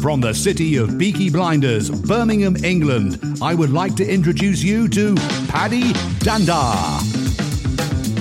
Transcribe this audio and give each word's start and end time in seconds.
From 0.00 0.22
the 0.22 0.32
city 0.32 0.76
of 0.76 0.98
Peaky 0.98 1.28
Blinders, 1.28 1.90
Birmingham, 1.90 2.56
England, 2.64 3.20
I 3.42 3.54
would 3.54 3.70
like 3.70 3.96
to 3.96 4.10
introduce 4.10 4.62
you 4.62 4.88
to 4.88 5.14
Paddy 5.48 5.92
Dhanda. 6.24 6.74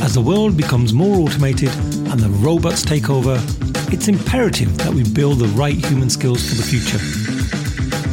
As 0.04 0.14
the 0.14 0.20
world 0.20 0.58
becomes 0.58 0.94
more 0.94 1.16
automated 1.16 1.70
and 1.70 2.20
the 2.20 2.28
robots 2.42 2.84
take 2.84 3.10
over, 3.10 3.42
it's 3.94 4.10
imperative 4.10 4.78
that 4.80 4.94
we 4.94 5.10
build 5.10 5.40
the 5.40 5.48
right 5.56 5.78
human 5.86 6.10
skills 6.10 6.48
for 6.50 6.56
the 6.56 6.64
future. 6.64 7.00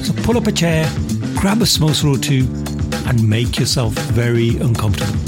So 0.04 0.12
pull 0.22 0.36
up 0.36 0.46
a 0.46 0.52
chair, 0.52 0.88
grab 1.34 1.60
a 1.60 1.64
samosa 1.64 2.14
or 2.14 2.18
two, 2.18 2.46
and 3.08 3.28
make 3.28 3.58
yourself 3.58 3.94
very 3.94 4.58
uncomfortable. 4.58 5.18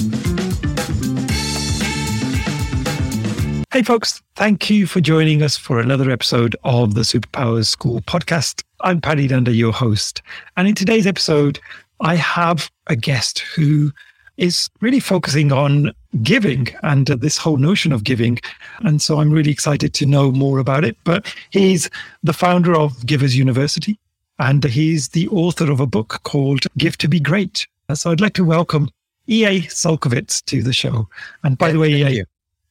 Hey, 3.73 3.83
folks, 3.83 4.23
thank 4.39 4.71
you 4.71 4.87
for 4.87 5.01
joining 5.01 5.43
us 5.43 5.57
for 5.57 5.81
another 5.81 6.13
episode 6.13 6.55
of 6.63 6.95
the 6.95 7.01
Superpowers 7.01 7.67
School 7.67 8.01
podcast. 8.03 8.63
I'm 8.83 9.01
Paddy 9.01 9.27
Dhanda, 9.27 9.53
your 9.53 9.73
host. 9.73 10.23
And 10.57 10.69
in 10.69 10.77
today's 10.77 11.09
episode, 11.09 11.59
I 12.03 12.15
have 12.15 12.71
a 12.87 12.95
guest 12.95 13.41
who 13.41 13.91
is 14.37 14.71
really 14.81 15.01
focusing 15.01 15.51
on 15.51 15.91
giving 16.23 16.69
and 16.85 17.11
uh, 17.11 17.17
this 17.17 17.37
whole 17.37 17.57
notion 17.57 17.91
of 17.91 18.05
giving. 18.05 18.39
And 18.85 19.03
so 19.03 19.19
I'm 19.19 19.33
really 19.33 19.51
excited 19.51 19.93
to 19.95 20.07
know 20.07 20.31
more 20.31 20.61
about 20.61 20.85
it. 20.85 20.97
But 21.03 21.35
he's 21.51 21.91
the 22.23 22.33
founder 22.33 22.77
of 22.77 23.05
Givers 23.07 23.37
University 23.37 23.99
and 24.39 24.63
he's 24.63 25.09
the 25.09 25.27
author 25.31 25.69
of 25.69 25.81
a 25.81 25.87
book 25.87 26.21
called 26.23 26.65
Give 26.77 26.97
to 26.99 27.09
Be 27.09 27.19
Great. 27.19 27.67
So 27.93 28.13
I'd 28.13 28.21
like 28.21 28.35
to 28.35 28.45
welcome 28.45 28.89
E.A. 29.27 29.63
Csolkovits 29.63 30.45
to 30.45 30.63
the 30.63 30.73
show. 30.73 31.09
And 31.43 31.59
by 31.59 31.73
the 31.73 31.81
way, 31.81 31.91
E.A., 31.91 32.25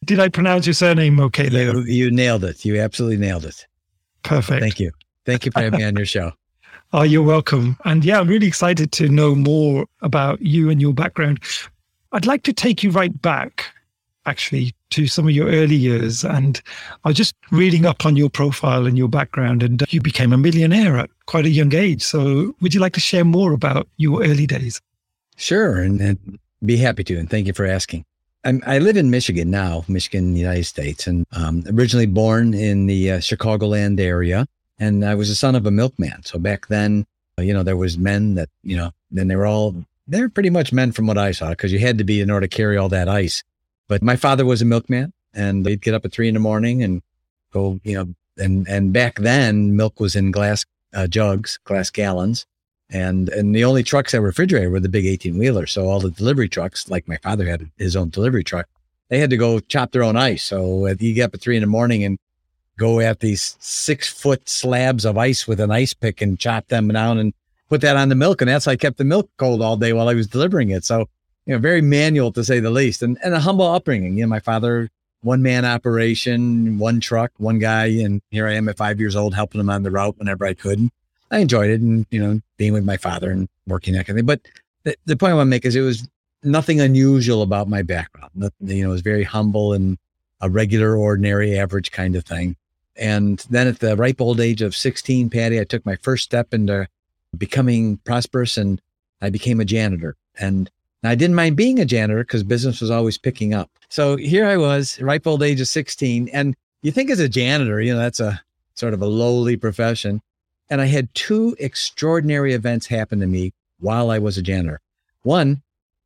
did 0.06 0.20
I 0.20 0.30
pronounce 0.30 0.66
your 0.66 0.74
surname 0.74 1.20
okay 1.20 1.50
there? 1.50 1.76
You, 1.76 1.84
you 1.84 2.12
nailed 2.12 2.44
it. 2.44 2.66
You 2.66 2.80
absolutely 2.80 3.18
nailed 3.18 3.46
it. 3.46 3.66
Perfect. 4.24 4.62
Thank 4.62 4.80
you. 4.80 4.92
Thank 5.26 5.46
you 5.46 5.52
for 5.52 5.62
having 5.62 5.80
me 5.80 5.86
on 5.86 5.96
your 5.96 6.06
show. 6.06 6.32
Oh, 6.94 7.02
you're 7.04 7.22
welcome. 7.22 7.78
And 7.84 8.06
yeah, 8.06 8.18
I'm 8.18 8.30
really 8.30 8.48
excited 8.48 8.94
to 8.94 9.10
know 9.10 9.36
more 9.36 9.86
about 10.02 10.42
you 10.42 10.70
and 10.70 10.80
your 10.82 10.94
background. 10.94 11.44
I'd 12.14 12.26
like 12.26 12.44
to 12.44 12.54
take 12.54 12.82
you 12.82 12.92
right 12.92 13.22
back, 13.22 13.66
actually, 14.26 14.74
to 14.92 15.06
some 15.06 15.28
of 15.28 15.34
your 15.34 15.50
early 15.50 15.76
years. 15.76 16.24
And 16.24 16.62
I 17.04 17.10
was 17.10 17.18
just 17.18 17.36
reading 17.52 17.86
up 17.86 18.06
on 18.06 18.16
your 18.16 18.30
profile 18.30 18.86
and 18.86 18.98
your 18.98 19.10
background, 19.10 19.64
and 19.64 19.84
you 19.90 20.00
became 20.00 20.32
a 20.32 20.38
millionaire 20.38 20.98
at 20.98 21.10
quite 21.26 21.46
a 21.46 21.50
young 21.50 21.76
age. 21.76 22.02
So, 22.02 22.56
would 22.62 22.74
you 22.74 22.80
like 22.80 22.94
to 22.94 23.02
share 23.02 23.26
more 23.26 23.52
about 23.52 23.90
your 23.98 24.24
early 24.24 24.48
days? 24.48 24.80
Sure. 25.36 25.80
And, 25.82 26.00
and 26.00 26.40
be 26.66 26.78
happy 26.78 27.04
to. 27.04 27.18
And 27.18 27.30
thank 27.30 27.48
you 27.48 27.54
for 27.54 27.66
asking. 27.66 28.06
I'm, 28.48 28.64
i 28.66 28.80
live 28.80 28.96
in 28.96 29.10
Michigan 29.10 29.52
now, 29.52 29.84
Michigan, 29.88 30.36
United 30.36 30.64
States, 30.64 31.06
and 31.06 31.26
um, 31.34 31.64
originally 31.68 32.06
born 32.06 32.54
in 32.54 32.88
the 32.88 33.12
uh, 33.12 33.18
Chicagoland 33.18 34.00
area 34.00 34.48
and 34.80 35.04
I 35.04 35.16
was 35.16 35.30
the 35.30 35.36
son 35.36 35.56
of 35.56 35.66
a 35.66 35.72
milkman. 35.72 36.24
So 36.24 36.40
back 36.40 36.68
then, 36.68 37.06
uh, 37.38 37.42
you 37.42 37.54
know, 37.54 37.64
there 37.64 37.78
was 37.78 37.98
men 37.98 38.36
that, 38.36 38.50
you 38.64 38.78
know, 38.78 38.92
then 39.12 39.28
they 39.28 39.36
were 39.36 39.46
all, 39.46 39.76
they're 40.08 40.30
pretty 40.30 40.50
much 40.50 40.72
men 40.72 40.92
from 40.92 41.08
what 41.08 41.18
I 41.18 41.32
saw 41.32 41.50
because 41.50 41.74
you 41.74 41.80
had 41.80 41.98
to 41.98 42.04
be 42.04 42.22
in 42.22 42.30
order 42.30 42.48
to 42.48 42.56
carry 42.56 42.78
all 42.78 42.90
that 42.90 43.10
ice. 43.10 43.44
But 43.88 44.02
my 44.02 44.16
father 44.16 44.46
was 44.46 44.62
a 44.62 44.66
milkman 44.66 45.14
and 45.34 45.66
they'd 45.66 45.82
get 45.82 45.94
up 45.94 46.06
at 46.06 46.12
three 46.12 46.28
in 46.28 46.34
the 46.34 46.40
morning 46.40 46.84
and 46.84 47.02
go, 47.52 47.80
you 47.84 47.96
know, 47.96 48.14
and, 48.38 48.68
and 48.68 48.94
back 48.94 49.20
then 49.20 49.76
milk 49.76 50.00
was 50.00 50.16
in 50.16 50.32
glass 50.32 50.66
uh, 50.94 51.08
jugs, 51.08 51.60
glass 51.64 51.90
gallons. 51.90 52.46
And, 52.90 53.30
and 53.30 53.54
the 53.54 53.66
only 53.66 53.84
trucks 53.84 54.12
that 54.12 54.22
were 54.22 54.28
refrigerated 54.28 54.72
were 54.72 54.80
the 54.80 54.90
big 54.90 55.06
18 55.06 55.38
wheelers. 55.38 55.72
So 55.72 55.88
all 55.88 56.00
the 56.00 56.12
delivery 56.12 56.48
trucks, 56.48 56.90
like 56.90 57.08
my 57.08 57.18
father 57.18 57.46
had 57.46 57.70
his 57.78 57.96
own 57.96 58.10
delivery 58.10 58.44
truck, 58.44 58.68
they 59.10 59.20
had 59.20 59.30
to 59.30 59.38
go 59.38 59.60
chop 59.60 59.92
their 59.92 60.04
own 60.04 60.16
ice. 60.16 60.44
So 60.44 60.88
you 60.88 61.14
get 61.14 61.26
up 61.26 61.34
at 61.34 61.42
three 61.42 61.58
in 61.58 61.62
the 61.62 61.68
morning 61.68 62.04
and 62.04 62.18
go 62.78 63.00
at 63.00 63.20
these 63.20 63.58
six 63.60 64.08
foot 64.08 64.48
slabs 64.48 65.04
of 65.06 65.18
ice 65.18 65.48
with 65.48 65.60
an 65.60 65.72
ice 65.72 65.94
pick 65.94 66.22
and 66.22 66.40
chop 66.40 66.68
them 66.68 66.88
down 66.90 67.18
and 67.18 67.34
put 67.70 67.82
that 67.82 67.98
on 67.98 68.10
the 68.10 68.16
milk. 68.16 68.42
And 68.42 68.50
that's 68.50 68.66
how 68.66 68.72
I 68.72 68.76
kept 68.76 68.98
the 68.98 69.04
milk 69.04 69.30
cold 69.38 69.62
all 69.62 69.78
day 69.78 69.94
while 69.94 70.08
I 70.08 70.14
was 70.14 70.28
delivering 70.28 70.70
it. 70.70 70.86
So, 70.86 71.10
you 71.46 71.54
know, 71.54 71.60
very 71.60 71.82
manual 71.82 72.32
to 72.34 72.44
say 72.44 72.60
the 72.60 72.70
least 72.70 73.02
and, 73.02 73.18
and 73.24 73.34
a 73.34 73.40
humble 73.40 73.66
upbringing. 73.66 74.18
You 74.18 74.24
know, 74.24 74.30
my 74.30 74.40
father, 74.40 74.90
one 75.22 75.42
man 75.42 75.66
operation, 75.66 76.78
one 76.78 77.00
truck, 77.00 77.32
one 77.38 77.60
guy. 77.60 77.88
And 77.88 78.22
here 78.30 78.48
I 78.48 78.54
am 78.54 78.70
at 78.70 78.78
five 78.78 79.00
years 79.00 79.16
old, 79.16 79.34
helping 79.34 79.60
him 79.60 79.70
on 79.70 79.84
the 79.84 79.92
route 79.92 80.18
whenever 80.18 80.46
I 80.46 80.54
could. 80.54 80.90
I 81.32 81.40
enjoyed 81.40 81.70
it 81.70 81.82
and, 81.82 82.06
you 82.10 82.22
know, 82.22 82.40
being 82.58 82.74
with 82.74 82.86
my 82.86 82.98
father 82.98 83.32
and 83.32 83.50
working 83.68 83.94
that 83.94 84.08
kind 84.08 84.18
of 84.18 84.26
thing. 84.26 84.26
But 84.26 84.42
the, 84.84 84.96
the 85.06 85.18
point 85.18 85.32
I 85.32 85.36
want 85.36 85.48
to 85.48 85.52
make 85.52 85.66
is 85.66 85.76
it 85.76 85.82
was 85.82 86.08
nothing 86.44 86.80
unusual 86.80 87.42
about 87.42 87.68
my 87.68 87.82
background. 87.82 88.32
Mm-hmm. 88.38 88.70
You 88.70 88.84
know, 88.84 88.90
it 88.90 88.94
was 88.94 89.02
very 89.02 89.24
humble 89.24 89.74
and 89.74 89.98
a 90.42 90.50
regular, 90.50 90.96
ordinary, 90.96 91.58
average 91.58 91.92
kind 91.92 92.16
of 92.16 92.24
thing. 92.24 92.56
And 92.96 93.46
then 93.50 93.68
at 93.68 93.80
the 93.80 93.96
ripe 93.96 94.22
old 94.22 94.40
age 94.40 94.62
of 94.62 94.76
16, 94.76 95.30
Paddy, 95.30 95.60
I 95.60 95.64
took 95.64 95.86
my 95.86 95.96
first 95.98 96.24
step 96.24 96.54
into 96.54 96.88
becoming 97.38 97.98
prosperous 97.98 98.58
and 98.58 98.82
I 99.22 99.30
became 99.30 99.60
a 99.60 99.66
janitor. 99.66 100.16
And 100.40 100.70
I 101.04 101.16
didn't 101.16 101.36
mind 101.36 101.56
being 101.56 101.80
a 101.80 101.86
janitor 101.86 102.24
because 102.24 102.44
business 102.44 102.82
was 102.82 102.92
always 102.92 103.18
picking 103.18 103.54
up. 103.54 103.70
So 103.90 104.18
here 104.18 104.46
I 104.46 104.58
was, 104.58 105.00
ripe 105.02 105.28
old 105.28 105.44
age 105.44 105.62
of 105.62 105.68
16. 105.68 106.30
And 106.30 106.56
you 106.82 106.92
think 106.92 107.10
as 107.10 107.20
a 107.20 107.30
janitor, 107.30 107.82
you 107.82 107.94
know, 107.94 108.00
that's 108.00 108.20
a 108.20 108.42
sort 108.74 108.94
of 108.94 109.02
a 109.02 109.06
lowly 109.06 109.58
profession. 109.58 110.22
And 110.70 110.82
I 110.82 110.86
had 110.86 111.14
two 111.14 111.56
extraordinary 111.60 112.54
events 112.54 112.88
happen 112.88 113.20
to 113.20 113.28
me 113.28 113.54
while 113.80 114.10
I 114.10 114.20
was 114.20 114.38
a 114.38 114.42
janitor. 114.42 114.82
One, 115.24 115.62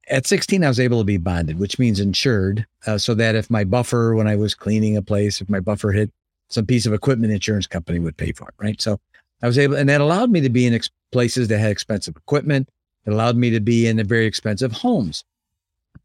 at 0.10 0.28
16, 0.28 0.64
I 0.64 0.68
was 0.68 0.80
able 0.80 1.00
to 1.00 1.06
be 1.06 1.18
bonded, 1.18 1.60
which 1.60 1.80
means 1.80 2.00
insured, 2.00 2.66
uh, 2.86 2.98
so 2.98 3.14
that 3.16 3.36
if 3.36 3.50
my 3.50 3.64
buffer, 3.64 4.14
when 4.16 4.28
I 4.28 4.36
was 4.36 4.54
cleaning 4.54 4.98
a 4.98 5.02
place, 5.02 5.42
if 5.42 5.50
my 5.50 5.60
buffer 5.60 5.92
hit 5.92 6.12
some 6.50 6.66
piece 6.66 6.86
of 6.86 6.94
equipment 6.94 7.32
insurance 7.32 7.68
company 7.68 8.00
would 8.00 8.18
pay 8.18 8.32
for 8.32 8.50
it, 8.50 8.56
right? 8.58 8.82
So 8.82 9.00
I 9.42 9.48
was 9.48 9.58
able, 9.58 9.76
and 9.76 9.90
that 9.90 10.02
allowed 10.02 10.32
me 10.32 10.42
to 10.42 10.50
be 10.50 10.66
in 10.66 10.74
ex- 10.74 10.90
places 11.12 11.48
that 11.48 11.60
had 11.60 11.72
expensive 11.72 12.16
equipment. 12.16 12.70
It 13.06 13.14
allowed 13.14 13.38
me 13.38 13.50
to 13.52 13.60
be 13.60 13.88
in 13.88 14.06
very 14.06 14.26
expensive 14.26 14.72
homes. 14.72 15.24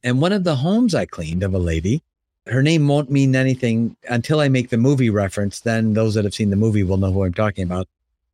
And 0.02 0.20
one 0.20 0.32
of 0.32 0.44
the 0.44 0.56
homes 0.56 0.94
I 0.94 1.04
cleaned 1.04 1.42
of 1.42 1.52
a 1.52 1.58
lady, 1.58 2.02
her 2.46 2.62
name 2.62 2.86
won't 2.86 3.10
mean 3.10 3.34
anything 3.34 3.96
until 4.08 4.40
I 4.40 4.48
make 4.48 4.70
the 4.70 4.76
movie 4.76 5.10
reference. 5.10 5.60
Then 5.60 5.94
those 5.94 6.14
that 6.14 6.24
have 6.24 6.34
seen 6.34 6.50
the 6.50 6.56
movie 6.56 6.84
will 6.84 6.96
know 6.96 7.12
who 7.12 7.24
I'm 7.24 7.34
talking 7.34 7.64
about. 7.64 7.88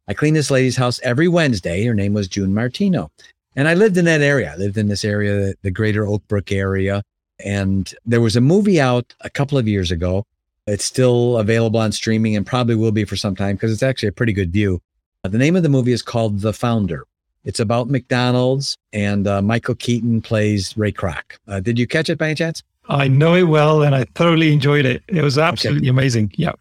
I 0.09 0.15
cleaned 0.15 0.37
this 0.37 0.51
lady's 0.51 0.77
house 0.77 1.01
every 1.03 1.29
Wednesday. 1.29 1.85
Her 1.85 1.95
name 1.95 2.15
was 2.15 2.29
June 2.29 2.55
Martino. 2.55 3.11
And 3.55 3.69
I 3.69 3.75
lived 3.75 3.97
in 3.97 4.05
that 4.07 4.23
area. 4.23 4.53
I 4.53 4.57
lived 4.57 4.79
in 4.79 4.89
this 4.89 5.05
area, 5.05 5.55
the 5.63 5.71
greater 5.71 6.07
Oak 6.07 6.27
Brook 6.29 6.51
area. 6.51 7.03
And 7.45 7.93
there 8.07 8.21
was 8.21 8.37
a 8.37 8.41
movie 8.41 8.81
out 8.81 9.15
a 9.21 9.31
couple 9.31 9.59
of 9.59 9.69
years 9.69 9.91
ago 9.91 10.25
it's 10.67 10.85
still 10.85 11.39
available 11.39 11.81
on 11.81 11.93
streaming 11.93 12.37
and 12.37 12.47
probably 12.47 12.75
will 12.75 12.93
be 12.93 13.05
for 13.05 13.17
some 13.17 13.35
time 13.35 13.57
because 13.57 13.73
it's 13.73 13.83
actually 13.83 14.09
a 14.09 14.13
pretty 14.13 14.33
good 14.33 14.53
view. 14.53 14.81
Uh, 15.25 15.29
the 15.29 15.39
name 15.39 15.57
of 15.57 15.63
the 15.63 15.69
movie 15.69 15.93
is 15.93 16.03
called 16.03 16.41
The 16.41 16.53
Founder. 16.53 17.05
It's 17.45 17.59
about 17.59 17.89
McDonald's 17.89 18.79
and 18.93 19.27
uh, 19.27 19.43
Michael 19.43 19.75
Keaton 19.75 20.23
plays 20.23 20.77
Ray 20.77 20.93
Kroc. 20.93 21.37
Uh, 21.49 21.59
did 21.59 21.79
you 21.79 21.87
catch 21.87 22.09
it 22.09 22.19
by 22.19 22.27
any 22.27 22.37
chance? 22.37 22.63
I 22.89 23.09
know 23.09 23.34
it 23.34 23.45
well 23.45 23.83
and 23.83 23.95
I 23.95 24.05
thoroughly 24.15 24.53
enjoyed 24.53 24.84
it. 24.84 25.03
It 25.09 25.23
was 25.23 25.39
absolutely 25.39 25.89
okay. 25.89 25.91
amazing. 25.91 26.33
Yeah. 26.37 26.53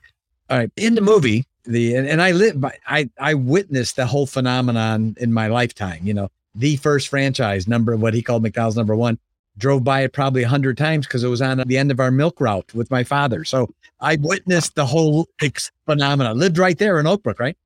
All 0.50 0.58
right. 0.58 0.72
In 0.78 0.96
the 0.96 1.02
movie, 1.02 1.46
the 1.64 1.96
and, 1.96 2.08
and 2.08 2.22
I 2.22 2.32
live 2.32 2.64
I 2.88 3.10
I 3.20 3.34
witnessed 3.34 3.96
the 3.96 4.06
whole 4.06 4.26
phenomenon 4.26 5.16
in 5.20 5.34
my 5.34 5.48
lifetime, 5.48 6.02
you 6.04 6.14
know, 6.14 6.30
the 6.56 6.78
first 6.78 7.08
franchise 7.08 7.68
number 7.68 7.96
what 7.96 8.14
he 8.14 8.22
called 8.22 8.44
McDonald's 8.44 8.78
number 8.78 8.96
1 8.96 9.18
drove 9.58 9.84
by 9.84 10.02
it 10.02 10.14
probably 10.14 10.44
a 10.44 10.48
hundred 10.48 10.78
times 10.78 11.06
because 11.06 11.24
it 11.24 11.28
was 11.28 11.42
on 11.42 11.58
the 11.66 11.78
end 11.78 11.92
of 11.92 12.00
our 12.00 12.12
milk 12.12 12.40
route 12.40 12.74
with 12.74 12.90
my 12.90 13.04
father. 13.04 13.44
So 13.44 13.70
I 14.00 14.18
witnessed 14.20 14.76
the 14.76 14.86
whole 14.86 15.28
ex- 15.42 15.72
phenomenon. 15.86 16.38
Lived 16.40 16.58
right 16.58 16.78
there 16.78 17.00
in 17.00 17.08
Oak 17.08 17.24
Brook, 17.24 17.40
right? 17.40 17.58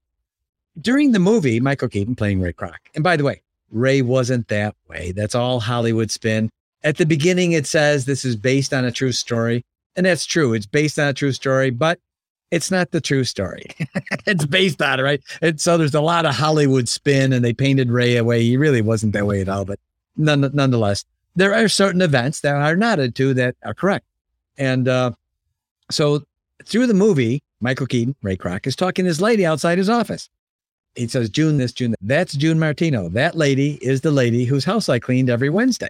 During 0.82 1.12
the 1.12 1.20
movie, 1.20 1.60
Michael 1.60 1.88
Keaton 1.88 2.16
playing 2.16 2.42
Ray 2.42 2.54
Kroc. 2.54 2.78
And 2.96 3.04
by 3.04 3.16
the 3.16 3.24
way, 3.24 3.42
Ray 3.72 4.02
wasn't 4.02 4.48
that 4.50 4.76
way. 4.90 5.12
That's 5.12 5.36
all 5.36 5.60
Hollywood 5.60 6.12
spin. 6.12 6.50
At 6.84 6.98
the 6.98 7.06
beginning, 7.06 7.54
it 7.54 7.66
says 7.66 8.06
this 8.06 8.26
is 8.26 8.36
based 8.36 8.74
on 8.74 8.84
a 8.86 8.92
true 8.92 9.12
story. 9.12 9.64
And 9.96 10.06
that's 10.06 10.26
true. 10.26 10.54
It's 10.54 10.66
based 10.66 11.00
on 11.00 11.08
a 11.08 11.14
true 11.14 11.32
story, 11.32 11.70
but 11.70 12.00
it's 12.56 12.72
not 12.72 12.92
the 12.92 13.02
true 13.02 13.26
story. 13.26 13.66
it's 14.26 14.46
based 14.46 14.82
on 14.82 15.02
it, 15.02 15.04
right? 15.04 15.22
And 15.42 15.60
so 15.60 15.78
there's 15.78 15.94
a 15.94 16.00
lot 16.00 16.26
of 16.26 16.34
Hollywood 16.34 16.88
spin 16.88 17.34
and 17.34 17.44
they 17.44 17.52
painted 17.52 17.92
Ray 17.92 18.16
away. 18.16 18.44
He 18.44 18.56
really 18.56 18.82
wasn't 18.82 19.12
that 19.12 19.28
way 19.28 19.42
at 19.42 19.50
all, 19.50 19.66
but 19.66 19.78
none, 20.16 20.50
nonetheless, 20.54 21.04
there 21.36 21.54
are 21.54 21.68
certain 21.68 22.02
events 22.02 22.40
that 22.40 22.56
are 22.56 22.78
nodded 22.78 23.14
to 23.16 23.34
that 23.34 23.56
are 23.66 23.74
correct. 23.74 24.06
And 24.58 24.88
uh, 24.88 25.12
so 25.92 26.24
through 26.64 26.88
the 26.88 26.94
movie, 26.94 27.44
Michael 27.60 27.88
Keaton, 27.88 28.16
Ray 28.22 28.38
Kroc, 28.38 28.66
is 28.66 28.78
talking 28.78 29.04
to 29.04 29.12
this 29.12 29.20
lady 29.20 29.46
outside 29.46 29.78
his 29.78 29.90
office. 29.90 30.30
He 30.96 31.10
says, 31.10 31.30
June 31.30 31.58
this, 31.58 31.74
June 31.74 31.92
that. 31.92 32.00
That's 32.02 32.36
June 32.36 32.58
Martino. 32.58 33.10
That 33.10 33.36
lady 33.36 33.78
is 33.82 34.00
the 34.00 34.12
lady 34.12 34.46
whose 34.46 34.64
house 34.64 34.88
I 34.88 35.00
cleaned 35.00 35.30
every 35.30 35.50
Wednesday. 35.50 35.90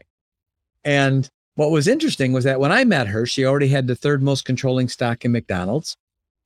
And 0.83 1.29
what 1.53 1.69
was 1.69 1.87
interesting 1.87 2.33
was 2.33 2.43
that 2.45 2.59
when 2.59 2.71
I 2.71 2.85
met 2.85 3.05
her, 3.05 3.27
she 3.27 3.45
already 3.45 3.67
had 3.67 3.85
the 3.85 3.95
third 3.95 4.23
most 4.23 4.45
controlling 4.45 4.89
stock 4.89 5.25
in 5.25 5.31
McDonald's. 5.31 5.95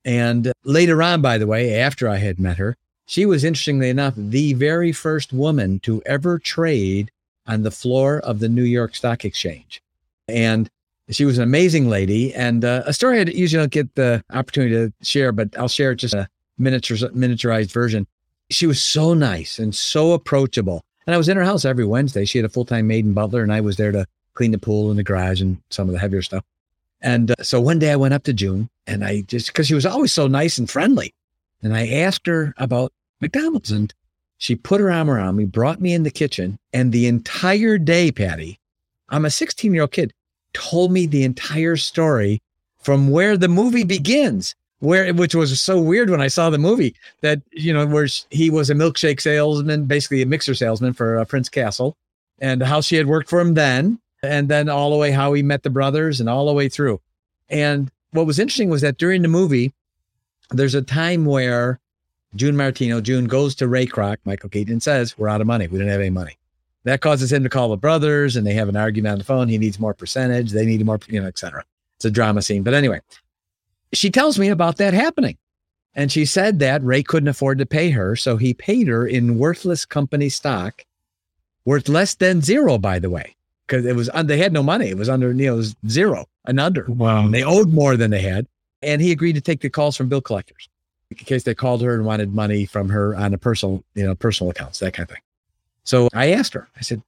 And 0.05 0.51
later 0.63 1.01
on, 1.03 1.21
by 1.21 1.37
the 1.37 1.47
way, 1.47 1.75
after 1.79 2.07
I 2.07 2.17
had 2.17 2.39
met 2.39 2.57
her, 2.57 2.75
she 3.05 3.25
was 3.25 3.43
interestingly 3.43 3.89
enough 3.89 4.13
the 4.15 4.53
very 4.53 4.91
first 4.91 5.33
woman 5.33 5.79
to 5.81 6.01
ever 6.05 6.39
trade 6.39 7.11
on 7.47 7.63
the 7.63 7.71
floor 7.71 8.19
of 8.19 8.39
the 8.39 8.49
New 8.49 8.63
York 8.63 8.95
Stock 8.95 9.25
Exchange. 9.25 9.81
And 10.27 10.69
she 11.09 11.25
was 11.25 11.37
an 11.37 11.43
amazing 11.43 11.89
lady 11.89 12.33
and 12.35 12.63
uh, 12.63 12.83
a 12.85 12.93
story 12.93 13.19
I 13.19 13.23
usually 13.23 13.63
don't 13.63 13.71
get 13.71 13.95
the 13.95 14.23
opportunity 14.31 14.75
to 14.75 14.93
share, 15.03 15.31
but 15.31 15.57
I'll 15.57 15.67
share 15.67 15.95
just 15.95 16.13
a 16.13 16.29
miniaturized 16.59 17.71
version. 17.71 18.05
She 18.51 18.67
was 18.67 18.81
so 18.81 19.13
nice 19.13 19.57
and 19.57 19.73
so 19.73 20.13
approachable. 20.13 20.83
And 21.07 21.15
I 21.15 21.17
was 21.17 21.29
in 21.29 21.37
her 21.37 21.43
house 21.43 21.65
every 21.65 21.85
Wednesday. 21.85 22.25
She 22.25 22.37
had 22.37 22.45
a 22.45 22.49
full 22.49 22.65
time 22.65 22.87
maid 22.87 23.05
and 23.05 23.15
butler, 23.15 23.41
and 23.41 23.51
I 23.51 23.61
was 23.61 23.77
there 23.77 23.91
to 23.91 24.05
clean 24.35 24.51
the 24.51 24.59
pool 24.59 24.91
and 24.91 24.99
the 24.99 25.03
garage 25.03 25.41
and 25.41 25.57
some 25.71 25.87
of 25.87 25.93
the 25.93 25.99
heavier 25.99 26.21
stuff. 26.21 26.43
And 27.01 27.31
uh, 27.31 27.43
so 27.43 27.61
one 27.61 27.79
day 27.79 27.91
I 27.91 27.95
went 27.95 28.13
up 28.13 28.23
to 28.23 28.33
June 28.33 28.69
and 28.87 29.03
I 29.03 29.21
just, 29.21 29.47
because 29.47 29.67
she 29.67 29.73
was 29.73 29.85
always 29.85 30.13
so 30.13 30.27
nice 30.27 30.57
and 30.57 30.69
friendly. 30.69 31.13
And 31.61 31.75
I 31.75 31.87
asked 31.87 32.27
her 32.27 32.53
about 32.57 32.93
McDonald's 33.21 33.71
and 33.71 33.93
she 34.37 34.55
put 34.55 34.79
her 34.79 34.91
arm 34.91 35.09
around 35.09 35.35
me, 35.35 35.45
brought 35.45 35.81
me 35.81 35.93
in 35.93 36.03
the 36.03 36.11
kitchen, 36.11 36.57
and 36.71 36.91
the 36.91 37.07
entire 37.07 37.77
day, 37.77 38.09
Paddy, 38.09 38.57
I'm 39.09 39.25
a 39.25 39.29
16 39.29 39.73
year 39.73 39.83
old 39.83 39.91
kid, 39.91 40.13
told 40.53 40.91
me 40.91 41.05
the 41.05 41.23
entire 41.23 41.75
story 41.75 42.41
from 42.81 43.09
where 43.09 43.35
the 43.35 43.49
movie 43.49 43.83
begins, 43.83 44.55
where 44.79 45.13
which 45.13 45.35
was 45.35 45.59
so 45.59 45.79
weird 45.79 46.09
when 46.09 46.21
I 46.21 46.29
saw 46.29 46.49
the 46.49 46.57
movie 46.57 46.95
that 47.19 47.41
you 47.51 47.73
know 47.73 47.85
where 47.85 48.07
he 48.29 48.49
was 48.49 48.69
a 48.69 48.75
milkshake 48.75 49.19
salesman, 49.19 49.85
basically 49.85 50.21
a 50.21 50.25
mixer 50.25 50.55
salesman 50.55 50.93
for 50.93 51.19
uh, 51.19 51.25
Prince 51.25 51.49
Castle, 51.49 51.97
and 52.39 52.63
how 52.63 52.79
she 52.79 52.95
had 52.95 53.07
worked 53.07 53.29
for 53.29 53.41
him 53.41 53.55
then, 53.55 53.99
and 54.24 54.50
then 54.50 54.69
all 54.69 54.92
the 54.92 54.98
way 54.98 55.12
how 55.12 55.33
he 55.33 55.44
met 55.44 55.63
the 55.63 55.69
brothers 55.69 56.19
and 56.19 56.30
all 56.30 56.45
the 56.45 56.54
way 56.54 56.69
through. 56.69 57.00
And 57.50 57.92
what 58.12 58.25
was 58.25 58.39
interesting 58.39 58.69
was 58.69 58.81
that 58.81 58.98
during 58.98 59.21
the 59.21 59.27
movie, 59.27 59.74
there's 60.51 60.75
a 60.75 60.81
time 60.81 61.25
where 61.25 61.80
June 62.36 62.56
Martino, 62.56 63.01
June 63.01 63.25
goes 63.25 63.56
to 63.56 63.68
Ray 63.68 63.86
Kroc, 63.86 64.18
Michael 64.25 64.50
Keaton, 64.50 64.74
and 64.74 64.83
says, 64.83 65.18
We're 65.18 65.30
out 65.30 65.42
of 65.42 65.48
money. 65.48 65.68
We 65.68 65.80
don't 65.80 65.88
have 65.88 66.01
any 66.01 66.10
money. 66.10 66.38
That 66.83 67.01
causes 67.01 67.31
him 67.31 67.44
to 67.44 67.50
call 67.50 67.69
the 67.69 67.77
brothers 67.77 68.36
and 68.36 68.45
they 68.45 68.54
have 68.54 68.69
an 68.69 68.77
argument 68.77 69.13
on 69.13 69.18
the 69.18 69.24
phone. 69.24 69.48
He 69.48 69.57
needs 69.57 69.80
more 69.80 69.94
percentage. 69.94 70.51
They 70.51 70.66
need 70.66 70.86
more, 70.86 71.00
you 71.07 71.19
know, 71.21 71.27
et 71.27 71.38
cetera. 71.38 71.63
It's 71.98 72.06
a 72.06 72.12
drama 72.12 72.42
scene. 72.42 72.63
But 72.63 72.74
anyway, 72.74 73.01
she 73.94 74.10
tells 74.10 74.39
me 74.39 74.50
about 74.50 74.77
that 74.77 74.94
happening. 74.94 75.38
And 75.95 76.12
she 76.12 76.25
said 76.25 76.60
that 76.60 76.83
Ray 76.83 77.04
couldn't 77.04 77.27
afford 77.27 77.57
to 77.57 77.66
pay 77.66 77.89
her. 77.89 78.16
So 78.16 78.38
he 78.38 78.54
paid 78.54 78.88
her 78.88 79.06
in 79.06 79.38
worthless 79.38 79.86
company 79.86 80.30
stock, 80.30 80.86
worth 81.66 81.89
less 81.89 82.16
than 82.16 82.42
zero, 82.42 82.77
by 82.77 83.00
the 83.00 83.10
way, 83.10 83.36
because 83.69 83.86
it 83.86 83.95
was, 83.95 84.10
uh, 84.13 84.24
they 84.24 84.38
had 84.38 84.51
no 84.51 84.63
money. 84.63 84.88
It 84.88 84.98
was 84.98 85.10
under, 85.10 85.31
you 85.31 85.45
know, 85.45 85.63
zero 85.88 86.25
and 86.45 86.60
under. 86.60 86.86
Wow. 86.88 87.27
They 87.27 87.44
owed 87.44 87.69
more 87.69 87.95
than 87.95 88.10
they 88.10 88.21
had. 88.21 88.48
And 88.81 89.00
he 89.00 89.12
agreed 89.12 89.33
to 89.33 89.42
take 89.42 89.62
the 89.62 89.69
calls 89.69 89.95
from 89.95 90.10
bill 90.10 90.21
collectors 90.21 90.69
in 91.12 91.18
case 91.18 91.44
they 91.44 91.54
called 91.54 91.81
her 91.83 91.94
and 91.94 92.04
wanted 92.04 92.33
money 92.33 92.66
from 92.66 92.89
her 92.89 93.16
on 93.16 93.33
a 93.33 93.38
personal, 93.38 93.83
you 93.94 94.04
know, 94.04 94.16
personal 94.16 94.50
accounts, 94.50 94.80
that 94.80 94.94
kind 94.94 95.07
of 95.07 95.13
thing. 95.13 95.21
So 95.83 96.07
I 96.13 96.31
asked 96.31 96.54
her, 96.54 96.68
I 96.77 96.81
said, 96.81 97.04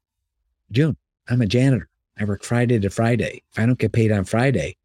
June, 0.72 0.96
I'm 1.28 1.42
a 1.42 1.48
janitor. 1.48 1.88
I 2.20 2.26
work 2.26 2.44
Friday 2.44 2.80
to 2.80 2.90
Friday. 2.90 3.42
If 3.52 3.60
I 3.60 3.66
don't 3.66 3.80
get 3.80 3.92
paid 3.92 4.12
on 4.12 4.26
Friday, 4.26 4.76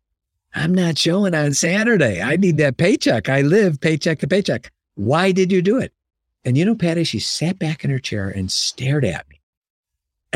I'm 0.54 0.74
not 0.74 0.96
showing 0.96 1.34
on 1.34 1.52
Saturday. 1.52 2.22
I 2.22 2.36
need 2.36 2.56
that 2.56 2.78
paycheck. 2.78 3.28
I 3.28 3.42
live 3.42 3.80
paycheck 3.80 4.20
to 4.20 4.26
paycheck. 4.26 4.72
Why 4.94 5.32
did 5.32 5.52
you 5.52 5.60
do 5.60 5.78
it? 5.78 5.92
And 6.44 6.56
you 6.56 6.64
know, 6.64 6.74
Paddy, 6.74 7.04
she 7.04 7.18
sat 7.18 7.58
back 7.58 7.84
in 7.84 7.90
her 7.90 7.98
chair 7.98 8.28
and 8.28 8.50
stared 8.50 9.04
at 9.04 9.28
me. 9.28 9.35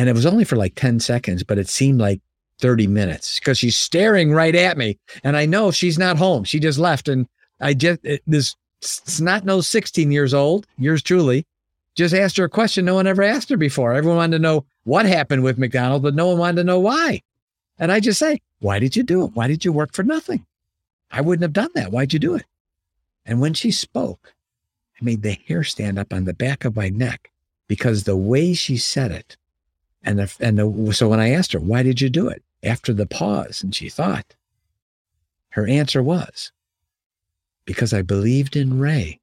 And 0.01 0.09
it 0.09 0.15
was 0.15 0.25
only 0.25 0.45
for 0.45 0.57
like 0.57 0.77
10 0.77 0.99
seconds, 1.01 1.43
but 1.43 1.59
it 1.59 1.69
seemed 1.69 2.01
like 2.01 2.23
30 2.61 2.87
minutes 2.87 3.39
because 3.39 3.59
she's 3.59 3.77
staring 3.77 4.33
right 4.33 4.55
at 4.55 4.79
me. 4.79 4.99
And 5.23 5.37
I 5.37 5.45
know 5.45 5.71
she's 5.71 5.99
not 5.99 6.17
home. 6.17 6.45
She 6.45 6.59
just 6.59 6.79
left. 6.79 7.07
And 7.07 7.29
I 7.61 7.75
just, 7.75 8.01
eh, 8.07 8.17
this 8.27 8.57
snot 8.81 9.45
nose 9.45 9.69
16 9.69 10.11
years 10.11 10.33
old, 10.33 10.67
yours 10.79 11.03
truly, 11.03 11.45
just 11.97 12.15
asked 12.15 12.39
her 12.39 12.45
a 12.45 12.49
question 12.49 12.87
no 12.87 12.95
one 12.95 13.07
ever 13.07 13.23
asked 13.23 13.51
her 13.51 13.59
before. 13.59 13.93
Everyone 13.93 14.17
wanted 14.17 14.39
to 14.39 14.43
know 14.43 14.65
what 14.85 15.05
happened 15.05 15.43
with 15.43 15.59
McDonald, 15.59 16.03
but 16.03 16.15
no 16.15 16.29
one 16.29 16.39
wanted 16.39 16.57
to 16.57 16.65
know 16.65 16.79
why. 16.79 17.21
And 17.79 17.93
I 17.93 18.01
just 18.01 18.19
say, 18.19 18.41
why 18.61 18.79
did 18.79 18.97
you 18.97 19.03
do 19.03 19.27
it? 19.27 19.33
Why 19.35 19.49
did 19.49 19.67
you 19.67 19.71
work 19.71 19.93
for 19.93 20.03
nothing? 20.03 20.47
I 21.11 21.21
wouldn't 21.21 21.43
have 21.43 21.53
done 21.53 21.73
that. 21.75 21.93
Why'd 21.93 22.15
you 22.15 22.19
do 22.19 22.37
it? 22.37 22.47
And 23.27 23.39
when 23.39 23.53
she 23.53 23.71
spoke, 23.71 24.33
I 24.99 25.05
made 25.05 25.21
the 25.21 25.33
hair 25.47 25.63
stand 25.63 25.99
up 25.99 26.11
on 26.11 26.25
the 26.25 26.33
back 26.33 26.65
of 26.65 26.75
my 26.75 26.89
neck 26.89 27.31
because 27.69 28.05
the 28.05 28.17
way 28.17 28.55
she 28.55 28.79
said 28.79 29.11
it, 29.11 29.37
and 30.03 30.21
and 30.41 30.59
the, 30.59 30.93
so 30.93 31.09
when 31.09 31.21
I 31.21 31.31
asked 31.31 31.53
her, 31.53 31.61
why 31.61 31.83
did 31.83 32.01
you 32.01 32.09
do 32.09 32.29
it? 32.29 32.43
After 32.63 32.93
the 32.93 33.07
pause, 33.07 33.63
and 33.63 33.75
she 33.75 33.89
thought, 33.89 34.35
her 35.51 35.67
answer 35.67 36.03
was, 36.03 36.53
because 37.65 37.93
I 37.93 38.03
believed 38.03 38.57
in 38.57 38.79
Ray. 38.79 39.21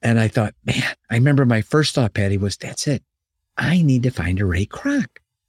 And 0.00 0.20
I 0.20 0.28
thought, 0.28 0.54
man, 0.64 0.82
I 1.10 1.14
remember 1.14 1.44
my 1.44 1.60
first 1.60 1.94
thought, 1.94 2.14
Paddy, 2.14 2.38
was 2.38 2.56
that's 2.56 2.86
it. 2.86 3.02
I 3.56 3.82
need 3.82 4.04
to 4.04 4.10
find 4.10 4.40
a 4.40 4.46
Ray 4.46 4.66
Kroc. 4.66 5.06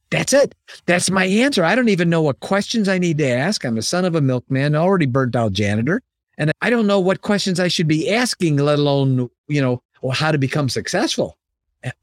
That's 0.10 0.34
it. 0.34 0.56
That's 0.88 1.12
my 1.12 1.25
answer. 1.25 1.63
I 1.63 1.75
don't 1.75 1.90
even 1.90 2.10
know 2.10 2.24
what 2.24 2.40
questions 2.40 2.90
I 2.90 2.98
need 2.98 3.19
to 3.19 3.28
ask. 3.28 3.63
I'm 3.63 3.78
a 3.78 3.84
son 3.84 4.06
of 4.06 4.16
a 4.16 4.22
milkman, 4.22 4.75
already 4.75 5.06
burnt 5.06 5.36
out 5.36 5.54
janitor. 5.54 6.02
And 6.38 6.52
I 6.62 6.69
don't 6.69 6.88
know 6.88 7.00
what 7.00 7.22
questions 7.22 7.60
I 7.60 7.68
should 7.68 7.88
be 7.88 8.12
asking, 8.12 8.57
let 8.57 8.80
alone, 8.80 9.30
you 9.48 9.62
know, 9.62 9.84
how 10.12 10.31
to 10.31 10.38
become 10.38 10.69
successful. 10.69 11.38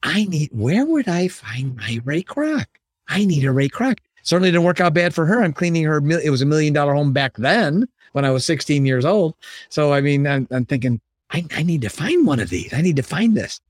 I 0.02 0.24
need, 0.24 0.50
where 0.52 0.86
would 0.86 1.08
I 1.08 1.28
find 1.28 1.76
my 1.76 2.00
Ray 2.04 2.22
Kroc? 2.22 2.66
I 3.08 3.24
need 3.24 3.44
a 3.44 3.52
Ray 3.52 3.68
Kroc. 3.68 3.98
Certainly 4.22 4.50
didn't 4.50 4.64
work 4.64 4.80
out 4.80 4.94
bad 4.94 5.14
for 5.14 5.26
her. 5.26 5.42
I'm 5.42 5.52
cleaning 5.52 5.84
her. 5.84 5.98
It 6.20 6.30
was 6.30 6.42
a 6.42 6.46
million 6.46 6.72
dollar 6.72 6.94
home 6.94 7.12
back 7.12 7.36
then 7.36 7.86
when 8.12 8.24
I 8.24 8.30
was 8.30 8.44
16 8.44 8.84
years 8.84 9.04
old. 9.04 9.34
So, 9.68 9.92
I 9.92 10.00
mean, 10.00 10.26
I'm, 10.26 10.48
I'm 10.50 10.64
thinking, 10.64 11.00
I, 11.30 11.44
I 11.54 11.62
need 11.62 11.82
to 11.82 11.88
find 11.88 12.26
one 12.26 12.40
of 12.40 12.50
these. 12.50 12.72
I 12.72 12.80
need 12.80 12.96
to 12.96 13.02
find 13.02 13.36
this. 13.36 13.60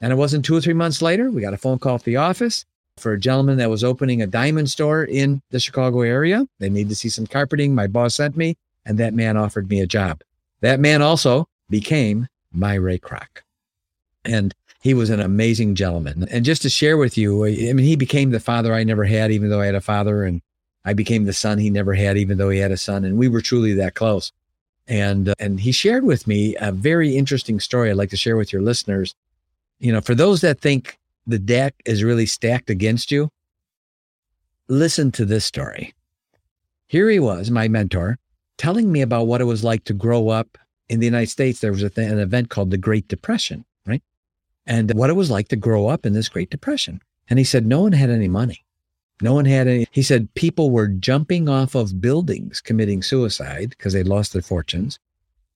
And 0.00 0.12
it 0.12 0.16
wasn't 0.16 0.44
two 0.44 0.56
or 0.56 0.60
three 0.60 0.74
months 0.74 1.00
later, 1.02 1.30
we 1.30 1.40
got 1.40 1.54
a 1.54 1.58
phone 1.58 1.78
call 1.78 1.96
at 1.96 2.04
the 2.04 2.16
office 2.16 2.64
for 2.98 3.12
a 3.12 3.18
gentleman 3.18 3.56
that 3.58 3.70
was 3.70 3.82
opening 3.82 4.22
a 4.22 4.26
diamond 4.26 4.70
store 4.70 5.04
in 5.04 5.42
the 5.50 5.58
Chicago 5.58 6.02
area. 6.02 6.46
They 6.58 6.68
needed 6.68 6.90
to 6.90 6.94
see 6.94 7.08
some 7.08 7.26
carpeting. 7.26 7.74
My 7.74 7.86
boss 7.86 8.14
sent 8.14 8.36
me, 8.36 8.56
and 8.84 8.98
that 8.98 9.14
man 9.14 9.36
offered 9.36 9.68
me 9.68 9.80
a 9.80 9.86
job. 9.86 10.20
That 10.60 10.80
man 10.80 11.02
also 11.02 11.48
became 11.70 12.28
my 12.52 12.74
Ray 12.74 12.98
Kroc. 12.98 13.42
And 14.24 14.54
he 14.84 14.92
was 14.92 15.08
an 15.08 15.18
amazing 15.18 15.74
gentleman. 15.74 16.28
And 16.30 16.44
just 16.44 16.60
to 16.62 16.68
share 16.68 16.98
with 16.98 17.16
you, 17.16 17.46
I 17.46 17.72
mean, 17.72 17.86
he 17.86 17.96
became 17.96 18.30
the 18.30 18.38
father 18.38 18.74
I 18.74 18.84
never 18.84 19.04
had, 19.04 19.32
even 19.32 19.48
though 19.48 19.62
I 19.62 19.66
had 19.66 19.74
a 19.74 19.80
father. 19.80 20.24
And 20.24 20.42
I 20.84 20.92
became 20.92 21.24
the 21.24 21.32
son 21.32 21.56
he 21.56 21.70
never 21.70 21.94
had, 21.94 22.18
even 22.18 22.36
though 22.36 22.50
he 22.50 22.58
had 22.58 22.70
a 22.70 22.76
son. 22.76 23.02
And 23.02 23.16
we 23.16 23.26
were 23.26 23.40
truly 23.40 23.72
that 23.72 23.94
close. 23.94 24.30
And, 24.86 25.30
uh, 25.30 25.34
and 25.38 25.58
he 25.58 25.72
shared 25.72 26.04
with 26.04 26.26
me 26.26 26.54
a 26.60 26.70
very 26.70 27.16
interesting 27.16 27.60
story 27.60 27.90
I'd 27.90 27.96
like 27.96 28.10
to 28.10 28.18
share 28.18 28.36
with 28.36 28.52
your 28.52 28.60
listeners. 28.60 29.14
You 29.78 29.90
know, 29.90 30.02
for 30.02 30.14
those 30.14 30.42
that 30.42 30.60
think 30.60 30.98
the 31.26 31.38
deck 31.38 31.74
is 31.86 32.04
really 32.04 32.26
stacked 32.26 32.68
against 32.68 33.10
you, 33.10 33.30
listen 34.68 35.10
to 35.12 35.24
this 35.24 35.46
story. 35.46 35.94
Here 36.88 37.08
he 37.08 37.18
was, 37.18 37.50
my 37.50 37.68
mentor, 37.68 38.18
telling 38.58 38.92
me 38.92 39.00
about 39.00 39.28
what 39.28 39.40
it 39.40 39.44
was 39.44 39.64
like 39.64 39.84
to 39.84 39.94
grow 39.94 40.28
up 40.28 40.58
in 40.90 41.00
the 41.00 41.06
United 41.06 41.30
States. 41.30 41.60
There 41.60 41.72
was 41.72 41.80
th- 41.80 41.96
an 41.96 42.18
event 42.18 42.50
called 42.50 42.70
the 42.70 42.76
Great 42.76 43.08
Depression? 43.08 43.64
And 44.66 44.92
what 44.94 45.10
it 45.10 45.14
was 45.14 45.30
like 45.30 45.48
to 45.48 45.56
grow 45.56 45.88
up 45.88 46.06
in 46.06 46.12
this 46.12 46.28
Great 46.28 46.50
Depression. 46.50 47.00
And 47.28 47.38
he 47.38 47.44
said, 47.44 47.66
no 47.66 47.82
one 47.82 47.92
had 47.92 48.10
any 48.10 48.28
money. 48.28 48.64
No 49.20 49.34
one 49.34 49.44
had 49.44 49.68
any. 49.68 49.86
He 49.90 50.02
said 50.02 50.32
people 50.34 50.70
were 50.70 50.88
jumping 50.88 51.48
off 51.48 51.74
of 51.74 52.00
buildings 52.00 52.60
committing 52.60 53.02
suicide 53.02 53.70
because 53.70 53.92
they 53.92 54.02
lost 54.02 54.32
their 54.32 54.42
fortunes, 54.42 54.98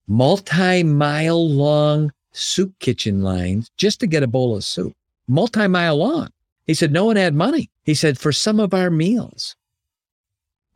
multi 0.06 0.82
mile 0.84 1.48
long 1.48 2.12
soup 2.32 2.78
kitchen 2.78 3.22
lines 3.22 3.70
just 3.76 3.98
to 4.00 4.06
get 4.06 4.22
a 4.22 4.28
bowl 4.28 4.56
of 4.56 4.64
soup, 4.64 4.94
multi 5.26 5.66
mile 5.66 5.96
long. 5.96 6.28
He 6.66 6.74
said 6.74 6.92
no 6.92 7.06
one 7.06 7.16
had 7.16 7.34
money. 7.34 7.70
He 7.82 7.94
said 7.94 8.18
for 8.18 8.30
some 8.30 8.60
of 8.60 8.74
our 8.74 8.90
meals, 8.90 9.56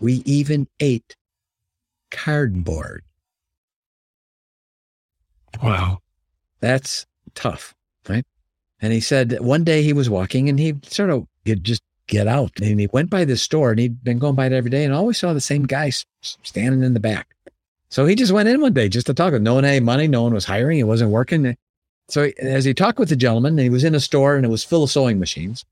we 0.00 0.22
even 0.24 0.66
ate 0.80 1.14
cardboard. 2.10 3.04
Wow. 5.62 6.00
That's 6.60 7.06
tough, 7.34 7.74
right? 8.08 8.24
And 8.80 8.92
he 8.92 9.00
said 9.00 9.40
one 9.40 9.64
day 9.64 9.82
he 9.82 9.92
was 9.92 10.10
walking 10.10 10.48
and 10.48 10.58
he 10.58 10.74
sort 10.82 11.10
of 11.10 11.26
could 11.46 11.64
just 11.64 11.82
get 12.08 12.26
out. 12.26 12.50
And 12.60 12.80
he 12.80 12.88
went 12.92 13.10
by 13.10 13.24
this 13.24 13.42
store 13.42 13.70
and 13.70 13.78
he'd 13.78 14.02
been 14.02 14.18
going 14.18 14.34
by 14.34 14.46
it 14.46 14.52
every 14.52 14.70
day 14.70 14.84
and 14.84 14.92
always 14.92 15.18
saw 15.18 15.32
the 15.32 15.40
same 15.40 15.64
guy 15.64 15.92
standing 16.20 16.82
in 16.82 16.94
the 16.94 17.00
back. 17.00 17.28
So 17.90 18.06
he 18.06 18.14
just 18.14 18.32
went 18.32 18.48
in 18.48 18.60
one 18.60 18.72
day 18.72 18.88
just 18.88 19.06
to 19.06 19.14
talk. 19.14 19.34
No 19.34 19.54
one 19.54 19.64
had 19.64 19.82
money. 19.82 20.08
No 20.08 20.22
one 20.22 20.34
was 20.34 20.44
hiring. 20.44 20.78
It 20.78 20.84
wasn't 20.84 21.10
working. 21.10 21.56
So 22.08 22.30
as 22.38 22.64
he 22.64 22.74
talked 22.74 22.98
with 22.98 23.08
the 23.08 23.16
gentleman, 23.16 23.56
he 23.58 23.70
was 23.70 23.84
in 23.84 23.94
a 23.94 24.00
store 24.00 24.36
and 24.36 24.44
it 24.44 24.48
was 24.48 24.64
full 24.64 24.84
of 24.84 24.90
sewing 24.90 25.20
machines. 25.20 25.64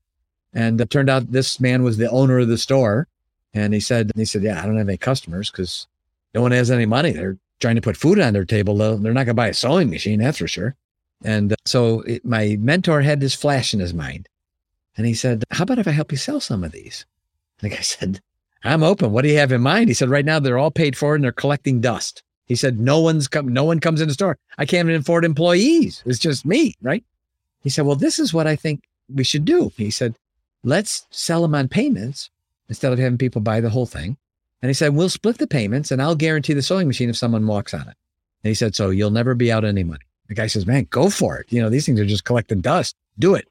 And 0.53 0.79
it 0.79 0.89
turned 0.89 1.09
out 1.09 1.31
this 1.31 1.59
man 1.59 1.83
was 1.83 1.97
the 1.97 2.09
owner 2.09 2.39
of 2.39 2.47
the 2.47 2.57
store. 2.57 3.07
And 3.53 3.73
he 3.73 3.79
said, 3.79 4.11
he 4.15 4.25
said, 4.25 4.43
yeah, 4.43 4.61
I 4.61 4.65
don't 4.65 4.77
have 4.77 4.87
any 4.87 4.97
customers 4.97 5.51
because 5.51 5.87
no 6.33 6.41
one 6.41 6.51
has 6.51 6.71
any 6.71 6.85
money. 6.85 7.11
They're 7.11 7.37
trying 7.59 7.75
to 7.75 7.81
put 7.81 7.97
food 7.97 8.19
on 8.19 8.33
their 8.33 8.45
table. 8.45 8.75
They're 8.77 9.13
not 9.13 9.25
going 9.25 9.27
to 9.27 9.33
buy 9.33 9.49
a 9.49 9.53
sewing 9.53 9.89
machine. 9.89 10.19
That's 10.19 10.37
for 10.37 10.47
sure. 10.47 10.75
And 11.23 11.53
uh, 11.53 11.55
so 11.65 12.01
it, 12.01 12.25
my 12.25 12.57
mentor 12.59 13.01
had 13.01 13.19
this 13.19 13.35
flash 13.35 13.73
in 13.73 13.79
his 13.79 13.93
mind. 13.93 14.27
And 14.97 15.05
he 15.05 15.13
said, 15.13 15.43
How 15.51 15.63
about 15.63 15.79
if 15.79 15.87
I 15.87 15.91
help 15.91 16.11
you 16.11 16.17
sell 16.17 16.39
some 16.39 16.63
of 16.63 16.71
these? 16.71 17.05
And 17.59 17.71
the 17.71 17.75
guy 17.75 17.81
said, 17.83 18.21
I'm 18.63 18.83
open. 18.83 19.11
What 19.11 19.23
do 19.23 19.29
you 19.29 19.37
have 19.37 19.51
in 19.51 19.61
mind? 19.61 19.89
He 19.89 19.93
said, 19.93 20.09
Right 20.09 20.25
now 20.25 20.39
they're 20.39 20.57
all 20.57 20.71
paid 20.71 20.97
for 20.97 21.15
and 21.15 21.23
they're 21.23 21.31
collecting 21.31 21.81
dust. 21.81 22.23
He 22.45 22.55
said, 22.55 22.79
No 22.79 22.99
one's 22.99 23.27
come, 23.27 23.47
no 23.47 23.63
one 23.63 23.79
comes 23.79 24.01
in 24.01 24.07
the 24.07 24.13
store. 24.13 24.37
I 24.57 24.65
can't 24.65 24.89
even 24.89 25.01
afford 25.01 25.25
employees. 25.25 26.03
It's 26.05 26.19
just 26.19 26.45
me, 26.45 26.75
right? 26.81 27.03
He 27.61 27.69
said, 27.69 27.85
Well, 27.85 27.95
this 27.95 28.19
is 28.19 28.33
what 28.33 28.47
I 28.47 28.55
think 28.55 28.83
we 29.13 29.23
should 29.23 29.45
do. 29.45 29.71
He 29.77 29.91
said, 29.91 30.15
Let's 30.63 31.07
sell 31.09 31.41
them 31.41 31.55
on 31.55 31.67
payments 31.67 32.29
instead 32.69 32.93
of 32.93 32.99
having 32.99 33.17
people 33.17 33.41
buy 33.41 33.61
the 33.61 33.69
whole 33.69 33.85
thing. 33.85 34.17
And 34.61 34.69
he 34.69 34.73
said, 34.73 34.93
We'll 34.93 35.09
split 35.09 35.37
the 35.37 35.47
payments 35.47 35.91
and 35.91 36.01
I'll 36.01 36.15
guarantee 36.15 36.53
the 36.53 36.61
sewing 36.61 36.87
machine 36.87 37.09
if 37.09 37.17
someone 37.17 37.47
walks 37.47 37.73
on 37.73 37.81
it. 37.81 37.95
And 38.43 38.49
he 38.49 38.53
said, 38.53 38.75
So 38.75 38.89
you'll 38.89 39.11
never 39.11 39.33
be 39.33 39.51
out 39.51 39.65
any 39.65 39.83
money. 39.83 40.05
The 40.31 40.35
guy 40.35 40.47
says, 40.47 40.65
man, 40.65 40.87
go 40.89 41.09
for 41.09 41.39
it. 41.39 41.51
You 41.51 41.61
know, 41.61 41.69
these 41.69 41.85
things 41.85 41.99
are 41.99 42.05
just 42.05 42.23
collecting 42.23 42.61
dust. 42.61 42.95
Do 43.19 43.35
it. 43.35 43.49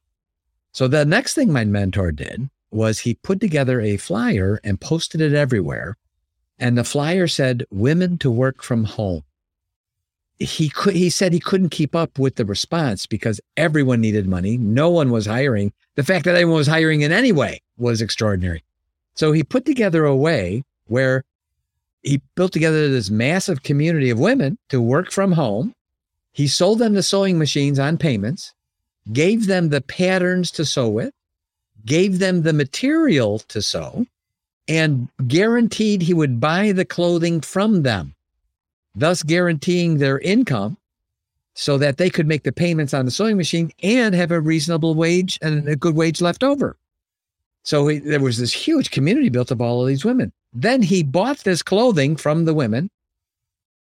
So 0.73 0.89
the 0.89 1.05
next 1.05 1.35
thing 1.35 1.53
my 1.53 1.63
mentor 1.63 2.11
did 2.11 2.49
was 2.71 3.01
he 3.01 3.17
put 3.17 3.39
together 3.39 3.83
a 3.83 3.99
flyer 3.99 4.59
and 4.65 4.81
posted 4.81 5.21
it 5.21 5.35
everywhere. 5.35 5.99
And 6.59 6.79
the 6.79 6.85
flyer 6.85 7.27
said, 7.27 7.67
women 7.71 8.17
to 8.17 8.31
work 8.31 8.63
from 8.63 8.85
home. 8.85 9.25
He 10.39 10.71
could, 10.71 10.95
he 10.95 11.11
said 11.11 11.35
he 11.35 11.39
couldn't 11.39 11.69
keep 11.69 11.95
up 11.95 12.19
with 12.19 12.37
the 12.37 12.47
response 12.47 13.05
because 13.05 13.43
everyone 13.59 14.01
needed 14.01 14.27
money. 14.27 14.57
No 14.57 14.89
one 14.89 15.11
was 15.11 15.27
hiring. 15.27 15.75
The 15.97 16.03
fact 16.03 16.25
that 16.25 16.35
anyone 16.35 16.57
was 16.57 16.67
hiring 16.67 17.03
in 17.03 17.13
any 17.13 17.31
way 17.31 17.61
was 17.77 18.01
extraordinary. 18.01 18.65
So 19.13 19.33
he 19.33 19.45
put 19.45 19.67
together 19.67 20.07
a 20.07 20.17
way 20.17 20.65
where 20.87 21.25
he 22.03 22.23
built 22.37 22.53
together 22.53 22.89
this 22.89 23.11
massive 23.11 23.63
community 23.63 24.09
of 24.09 24.19
women 24.19 24.57
to 24.71 24.81
work 24.81 25.11
from 25.11 25.33
home. 25.33 25.75
He 26.33 26.47
sold 26.49 26.79
them 26.79 26.95
the 26.95 27.03
sewing 27.03 27.39
machines 27.39 27.79
on 27.79 27.99
payments, 27.99 28.55
gave 29.13 29.47
them 29.47 29.69
the 29.69 29.81
patterns 29.81 30.51
to 30.53 30.65
sew 30.65 30.89
with, 30.89 31.13
gave 31.85 32.19
them 32.19 32.43
the 32.43 32.53
material 32.53 33.39
to 33.41 33.63
sew, 33.63 34.07
and 34.69 35.09
guaranteed 35.27 36.03
he 36.03 36.15
would 36.15 36.41
buy 36.41 36.73
the 36.73 36.85
clothing 36.85 37.41
from 37.41 37.83
them, 37.83 38.15
thus 38.95 39.23
guaranteeing 39.23 39.99
their 39.99 40.19
income 40.21 40.77
so 41.55 41.77
that 41.79 41.97
they 41.97 42.09
could 42.09 42.27
make 42.27 42.45
the 42.45 42.53
payments 42.53 42.95
on 42.95 43.05
the 43.05 43.11
sewing 43.11 43.37
machine 43.37 43.73
and 43.83 44.15
have 44.15 44.31
a 44.31 44.41
reasonable 44.41 44.95
wage 44.95 45.39
and 45.43 45.69
a 45.69 45.77
good 45.77 45.97
wage 45.97 46.21
left 46.21 46.45
over. 46.45 46.77
So 47.65 47.89
he, 47.89 47.99
there 47.99 48.21
was 48.21 48.39
this 48.39 48.53
huge 48.53 48.91
community 48.91 49.29
built 49.29 49.51
of 49.51 49.61
all 49.61 49.83
of 49.83 49.89
these 49.89 50.05
women. 50.05 50.33
Then 50.53 50.83
he 50.83 51.03
bought 51.03 51.39
this 51.39 51.63
clothing 51.63 52.17
from 52.17 52.45
the 52.45 52.55
women 52.55 52.91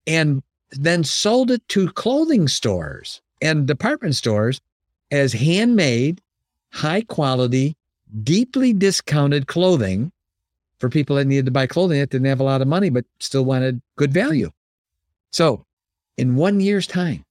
and 0.05 0.43
then 0.71 1.03
sold 1.03 1.51
it 1.51 1.67
to 1.69 1.91
clothing 1.91 2.47
stores 2.47 3.21
and 3.41 3.67
department 3.67 4.15
stores 4.15 4.61
as 5.11 5.33
handmade, 5.33 6.21
high 6.71 7.01
quality, 7.01 7.75
deeply 8.23 8.73
discounted 8.73 9.47
clothing 9.47 10.11
for 10.79 10.89
people 10.89 11.15
that 11.15 11.25
needed 11.25 11.45
to 11.45 11.51
buy 11.51 11.67
clothing 11.67 11.99
that 11.99 12.09
didn't 12.09 12.27
have 12.27 12.39
a 12.39 12.43
lot 12.43 12.61
of 12.61 12.67
money 12.67 12.89
but 12.89 13.05
still 13.19 13.45
wanted 13.45 13.81
good 13.95 14.13
value. 14.13 14.51
So, 15.31 15.65
in 16.17 16.35
one 16.35 16.59
year's 16.59 16.87
time, 16.87 17.25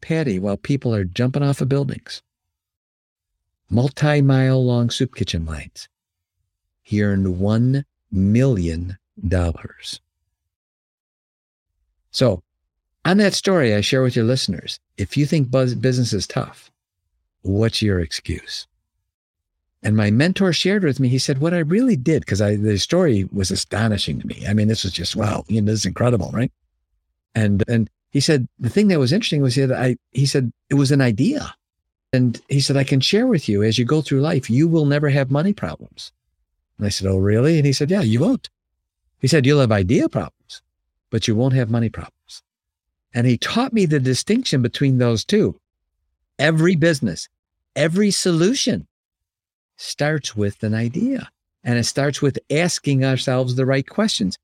Paddy, 0.00 0.38
while 0.38 0.56
people 0.56 0.94
are 0.94 1.04
jumping 1.04 1.42
off 1.42 1.60
of 1.60 1.68
buildings, 1.68 2.22
multi 3.70 4.20
mile 4.20 4.64
long 4.64 4.90
soup 4.90 5.14
kitchen 5.14 5.46
lines. 5.46 5.88
He 6.82 7.02
earned 7.02 7.26
$1 7.26 7.84
million. 8.10 8.98
So, 12.12 12.42
on 13.04 13.16
that 13.16 13.34
story, 13.34 13.74
I 13.74 13.80
share 13.80 14.02
with 14.02 14.14
your 14.14 14.24
listeners 14.24 14.78
if 14.96 15.16
you 15.16 15.26
think 15.26 15.50
business 15.50 16.12
is 16.12 16.26
tough, 16.26 16.70
what's 17.42 17.82
your 17.82 17.98
excuse? 17.98 18.68
And 19.82 19.96
my 19.96 20.12
mentor 20.12 20.52
shared 20.52 20.84
with 20.84 21.00
me, 21.00 21.08
he 21.08 21.18
said, 21.18 21.38
What 21.38 21.54
I 21.54 21.58
really 21.58 21.96
did, 21.96 22.20
because 22.20 22.38
the 22.38 22.78
story 22.78 23.28
was 23.32 23.50
astonishing 23.50 24.20
to 24.20 24.26
me. 24.26 24.44
I 24.48 24.54
mean, 24.54 24.68
this 24.68 24.84
was 24.84 24.92
just, 24.92 25.16
wow, 25.16 25.44
you 25.48 25.60
know, 25.60 25.72
this 25.72 25.80
is 25.80 25.86
incredible, 25.86 26.30
right? 26.32 26.52
And, 27.34 27.64
and 27.66 27.90
he 28.10 28.20
said, 28.20 28.46
the 28.58 28.68
thing 28.68 28.88
that 28.88 28.98
was 28.98 29.12
interesting 29.12 29.42
was 29.42 29.56
that 29.56 29.72
I, 29.72 29.96
he 30.10 30.26
said, 30.26 30.52
it 30.68 30.74
was 30.74 30.92
an 30.92 31.00
idea. 31.00 31.54
And 32.12 32.40
he 32.48 32.60
said, 32.60 32.76
I 32.76 32.84
can 32.84 33.00
share 33.00 33.26
with 33.26 33.48
you 33.48 33.62
as 33.62 33.78
you 33.78 33.86
go 33.86 34.02
through 34.02 34.20
life, 34.20 34.50
you 34.50 34.68
will 34.68 34.84
never 34.84 35.08
have 35.08 35.30
money 35.30 35.54
problems. 35.54 36.12
And 36.76 36.86
I 36.86 36.90
said, 36.90 37.08
Oh, 37.08 37.16
really? 37.16 37.56
And 37.56 37.66
he 37.66 37.72
said, 37.72 37.90
Yeah, 37.90 38.02
you 38.02 38.20
won't. 38.20 38.50
He 39.20 39.28
said, 39.28 39.46
You'll 39.46 39.60
have 39.60 39.72
idea 39.72 40.08
problems, 40.10 40.34
but 41.12 41.28
you 41.28 41.36
won't 41.36 41.54
have 41.54 41.70
money 41.70 41.90
problems. 41.90 42.42
And 43.14 43.26
he 43.26 43.36
taught 43.36 43.72
me 43.72 43.86
the 43.86 44.00
distinction 44.00 44.62
between 44.62 44.98
those 44.98 45.24
two. 45.24 45.60
Every 46.38 46.74
business, 46.74 47.28
every 47.76 48.10
solution 48.10 48.88
starts 49.76 50.34
with 50.34 50.62
an 50.62 50.74
idea. 50.74 51.28
And 51.62 51.78
it 51.78 51.84
starts 51.84 52.20
with 52.20 52.38
asking 52.50 53.04
ourselves 53.04 53.54
the 53.54 53.66
right 53.66 53.86
questions. 53.86 54.38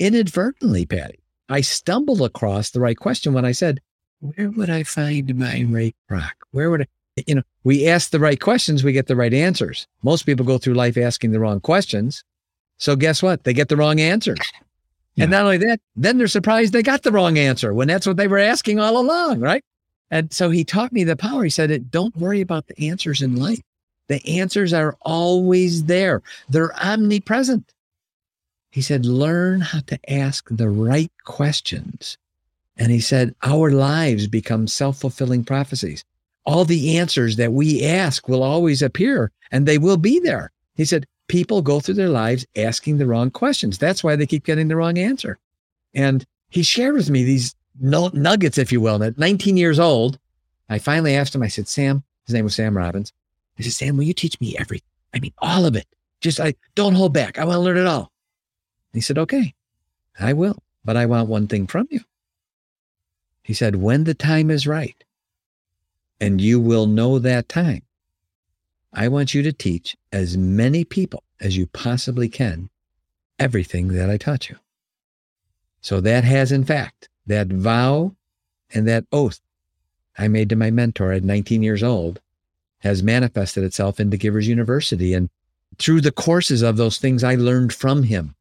Inadvertently, 0.00 0.86
Paddy, 0.86 1.20
I 1.48 1.60
stumbled 1.60 2.22
across 2.22 2.70
the 2.70 2.80
right 2.80 2.96
question 2.96 3.34
when 3.34 3.44
I 3.44 3.52
said, 3.52 3.80
Where 4.20 4.50
would 4.50 4.70
I 4.70 4.82
find 4.82 5.32
my 5.36 5.64
Ray 5.68 5.94
Kroc? 6.10 6.32
Where 6.50 6.70
would 6.70 6.82
I? 6.82 6.86
you 7.28 7.36
know, 7.36 7.42
we 7.62 7.86
ask 7.86 8.10
the 8.10 8.18
right 8.18 8.40
questions, 8.40 8.82
we 8.82 8.92
get 8.92 9.06
the 9.06 9.14
right 9.14 9.32
answers. 9.32 9.86
Most 10.02 10.22
people 10.22 10.44
go 10.44 10.58
through 10.58 10.74
life 10.74 10.96
asking 10.96 11.30
the 11.30 11.38
wrong 11.38 11.60
questions. 11.60 12.24
So 12.78 12.96
guess 12.96 13.22
what? 13.22 13.44
They 13.44 13.52
get 13.52 13.68
the 13.68 13.76
wrong 13.76 14.00
answers. 14.00 14.40
Yeah. 15.16 15.24
And 15.24 15.30
not 15.30 15.44
only 15.44 15.58
that, 15.58 15.80
then 15.94 16.18
they're 16.18 16.26
surprised 16.26 16.72
they 16.72 16.82
got 16.82 17.02
the 17.02 17.12
wrong 17.12 17.38
answer 17.38 17.72
when 17.72 17.88
that's 17.88 18.06
what 18.06 18.16
they 18.16 18.26
were 18.26 18.38
asking 18.38 18.80
all 18.80 18.98
along, 18.98 19.40
right? 19.40 19.62
And 20.10 20.32
so 20.32 20.50
he 20.50 20.64
taught 20.64 20.92
me 20.92 21.04
the 21.04 21.16
power. 21.16 21.44
He 21.44 21.50
said, 21.50 21.90
don't 21.90 22.16
worry 22.16 22.40
about 22.40 22.66
the 22.66 22.88
answers 22.88 23.22
in 23.22 23.36
life. 23.36 23.60
The 24.08 24.24
answers 24.38 24.72
are 24.72 24.96
always 25.02 25.84
there. 25.84 26.22
They're 26.48 26.74
omnipresent. 26.74 27.72
He 28.70 28.82
said, 28.82 29.06
learn 29.06 29.60
how 29.60 29.80
to 29.86 30.12
ask 30.12 30.46
the 30.50 30.68
right 30.68 31.12
questions. 31.24 32.18
And 32.76 32.90
he 32.90 33.00
said, 33.00 33.34
our 33.42 33.70
lives 33.70 34.26
become 34.26 34.66
self 34.66 34.98
fulfilling 34.98 35.44
prophecies 35.44 36.04
all 36.46 36.64
the 36.64 36.98
answers 36.98 37.36
that 37.36 37.52
we 37.52 37.84
ask 37.84 38.28
will 38.28 38.42
always 38.42 38.82
appear 38.82 39.30
and 39.50 39.66
they 39.66 39.78
will 39.78 39.96
be 39.96 40.18
there. 40.20 40.50
He 40.74 40.84
said, 40.84 41.06
people 41.28 41.62
go 41.62 41.80
through 41.80 41.94
their 41.94 42.08
lives 42.08 42.46
asking 42.56 42.98
the 42.98 43.06
wrong 43.06 43.30
questions. 43.30 43.78
That's 43.78 44.04
why 44.04 44.16
they 44.16 44.26
keep 44.26 44.44
getting 44.44 44.68
the 44.68 44.76
wrong 44.76 44.98
answer. 44.98 45.38
And 45.94 46.24
he 46.48 46.62
shared 46.62 46.94
with 46.94 47.10
me 47.10 47.24
these 47.24 47.54
nuggets, 47.80 48.58
if 48.58 48.70
you 48.72 48.80
will. 48.80 49.02
At 49.02 49.18
19 49.18 49.56
years 49.56 49.78
old, 49.78 50.18
I 50.68 50.78
finally 50.78 51.16
asked 51.16 51.34
him, 51.34 51.42
I 51.42 51.48
said, 51.48 51.68
Sam, 51.68 52.04
his 52.26 52.34
name 52.34 52.44
was 52.44 52.54
Sam 52.54 52.76
Robbins. 52.76 53.12
I 53.58 53.62
said, 53.62 53.72
Sam, 53.72 53.96
will 53.96 54.04
you 54.04 54.14
teach 54.14 54.40
me 54.40 54.56
everything? 54.58 54.88
I 55.14 55.20
mean, 55.20 55.32
all 55.38 55.64
of 55.64 55.76
it. 55.76 55.86
Just 56.20 56.40
I 56.40 56.54
don't 56.74 56.94
hold 56.94 57.12
back. 57.12 57.38
I 57.38 57.44
want 57.44 57.56
to 57.56 57.60
learn 57.60 57.76
it 57.76 57.86
all. 57.86 58.10
He 58.92 59.00
said, 59.00 59.18
okay, 59.18 59.54
I 60.18 60.32
will, 60.32 60.62
but 60.84 60.96
I 60.96 61.06
want 61.06 61.28
one 61.28 61.48
thing 61.48 61.66
from 61.66 61.88
you. 61.90 62.00
He 63.42 63.52
said, 63.52 63.76
when 63.76 64.04
the 64.04 64.14
time 64.14 64.50
is 64.50 64.66
right, 64.66 64.96
and 66.20 66.40
you 66.40 66.60
will 66.60 66.86
know 66.86 67.18
that 67.18 67.48
time. 67.48 67.82
I 68.94 69.08
want 69.08 69.34
you 69.34 69.42
to 69.42 69.52
teach 69.52 69.96
as 70.12 70.36
many 70.36 70.84
people 70.84 71.24
as 71.40 71.56
you 71.56 71.66
possibly 71.66 72.28
can 72.28 72.70
everything 73.38 73.88
that 73.88 74.08
I 74.08 74.16
taught 74.16 74.48
you. 74.48 74.56
So 75.80 76.00
that 76.00 76.24
has, 76.24 76.52
in 76.52 76.64
fact, 76.64 77.08
that 77.26 77.48
vow 77.48 78.14
and 78.72 78.86
that 78.88 79.04
oath 79.12 79.40
I 80.16 80.28
made 80.28 80.48
to 80.50 80.56
my 80.56 80.70
mentor 80.70 81.12
at 81.12 81.24
19 81.24 81.62
years 81.62 81.82
old 81.82 82.20
has 82.78 83.02
manifested 83.02 83.64
itself 83.64 83.98
into 83.98 84.16
Givers 84.16 84.46
University. 84.46 85.12
And 85.12 85.28
through 85.78 86.00
the 86.00 86.12
courses 86.12 86.62
of 86.62 86.76
those 86.76 86.98
things 86.98 87.24
I 87.24 87.34
learned 87.34 87.72
from 87.72 88.04
him, 88.04 88.34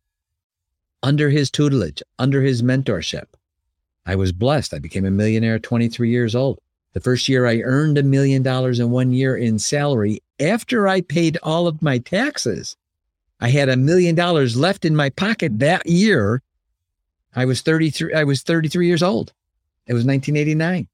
under 1.01 1.29
his 1.29 1.49
tutelage, 1.49 2.03
under 2.19 2.41
his 2.41 2.61
mentorship, 2.61 3.25
I 4.05 4.15
was 4.15 4.31
blessed. 4.31 4.73
I 4.73 4.79
became 4.79 5.05
a 5.05 5.11
millionaire 5.11 5.55
at 5.55 5.63
23 5.63 6.09
years 6.09 6.35
old. 6.35 6.59
The 6.93 6.99
first 6.99 7.27
year 7.27 7.47
I 7.47 7.61
earned 7.61 7.97
a 7.97 8.03
million 8.03 8.43
dollars 8.43 8.79
in 8.79 8.91
one 8.91 9.11
year 9.11 9.35
in 9.35 9.57
salary 9.57 10.21
after 10.39 10.87
I 10.87 11.01
paid 11.01 11.37
all 11.43 11.67
of 11.67 11.81
my 11.81 11.97
taxes. 11.97 12.75
I 13.39 13.49
had 13.49 13.69
a 13.69 13.75
million 13.75 14.15
dollars 14.15 14.55
left 14.55 14.85
in 14.85 14.95
my 14.95 15.09
pocket 15.09 15.59
that 15.59 15.85
year. 15.85 16.41
I 17.35 17.45
was 17.45 17.61
33, 17.61 18.13
I 18.13 18.23
was 18.23 18.41
33 18.41 18.87
years 18.87 19.03
old. 19.03 19.33
It 19.87 19.93
was 19.93 20.05
1989. 20.05 20.87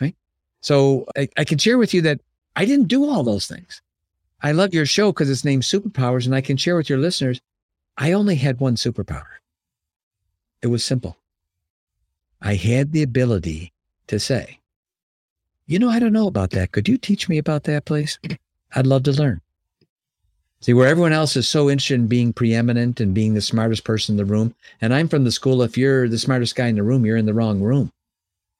Right. 0.00 0.16
So 0.60 1.06
I, 1.16 1.28
I 1.36 1.44
can 1.44 1.58
share 1.58 1.78
with 1.78 1.92
you 1.92 2.02
that 2.02 2.20
I 2.56 2.64
didn't 2.64 2.88
do 2.88 3.08
all 3.08 3.22
those 3.22 3.46
things. 3.46 3.82
I 4.42 4.52
love 4.52 4.72
your 4.72 4.86
show 4.86 5.12
because 5.12 5.28
it's 5.28 5.44
named 5.44 5.62
Superpowers, 5.62 6.24
and 6.24 6.34
I 6.34 6.40
can 6.40 6.56
share 6.56 6.76
with 6.76 6.88
your 6.88 6.98
listeners, 6.98 7.40
I 7.98 8.12
only 8.12 8.36
had 8.36 8.60
one 8.60 8.76
superpower. 8.76 9.26
It 10.62 10.68
was 10.68 10.82
simple. 10.82 11.18
I 12.40 12.54
had 12.54 12.92
the 12.92 13.02
ability 13.02 13.72
to 14.06 14.18
say, 14.18 14.60
you 15.66 15.78
know, 15.78 15.90
I 15.90 15.98
don't 15.98 16.12
know 16.12 16.26
about 16.26 16.50
that. 16.50 16.72
Could 16.72 16.88
you 16.88 16.96
teach 16.96 17.28
me 17.28 17.36
about 17.36 17.64
that, 17.64 17.84
please? 17.84 18.18
I'd 18.74 18.86
love 18.86 19.02
to 19.04 19.12
learn. 19.12 19.40
See, 20.62 20.74
where 20.74 20.88
everyone 20.88 21.14
else 21.14 21.36
is 21.36 21.48
so 21.48 21.70
interested 21.70 21.94
in 21.94 22.06
being 22.06 22.34
preeminent 22.34 23.00
and 23.00 23.14
being 23.14 23.32
the 23.32 23.40
smartest 23.40 23.84
person 23.84 24.12
in 24.12 24.16
the 24.18 24.30
room. 24.30 24.54
And 24.80 24.92
I'm 24.92 25.08
from 25.08 25.24
the 25.24 25.32
school, 25.32 25.62
if 25.62 25.78
you're 25.78 26.06
the 26.06 26.18
smartest 26.18 26.54
guy 26.54 26.66
in 26.66 26.76
the 26.76 26.82
room, 26.82 27.06
you're 27.06 27.16
in 27.16 27.24
the 27.24 27.34
wrong 27.34 27.60
room. 27.60 27.92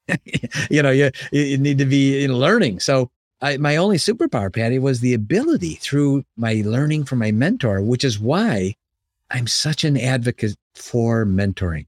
you 0.70 0.82
know, 0.82 0.90
you, 0.90 1.10
you 1.30 1.58
need 1.58 1.76
to 1.78 1.84
be 1.84 2.24
in 2.24 2.32
learning. 2.32 2.80
So 2.80 3.10
I, 3.42 3.58
my 3.58 3.76
only 3.76 3.98
superpower, 3.98 4.52
Paddy, 4.52 4.78
was 4.78 5.00
the 5.00 5.12
ability 5.12 5.74
through 5.74 6.24
my 6.36 6.62
learning 6.64 7.04
from 7.04 7.18
my 7.18 7.32
mentor, 7.32 7.82
which 7.82 8.04
is 8.04 8.18
why 8.18 8.76
I'm 9.30 9.46
such 9.46 9.84
an 9.84 9.98
advocate 9.98 10.56
for 10.74 11.26
mentoring. 11.26 11.86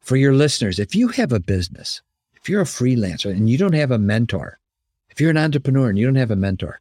For 0.00 0.16
your 0.16 0.34
listeners, 0.34 0.78
if 0.78 0.94
you 0.94 1.08
have 1.08 1.32
a 1.32 1.40
business, 1.40 2.00
if 2.34 2.48
you're 2.48 2.62
a 2.62 2.64
freelancer 2.64 3.30
and 3.30 3.48
you 3.48 3.58
don't 3.58 3.74
have 3.74 3.90
a 3.90 3.98
mentor, 3.98 4.58
if 5.10 5.20
you're 5.20 5.30
an 5.30 5.36
entrepreneur 5.36 5.90
and 5.90 5.98
you 5.98 6.06
don't 6.06 6.16
have 6.16 6.30
a 6.30 6.36
mentor, 6.36 6.80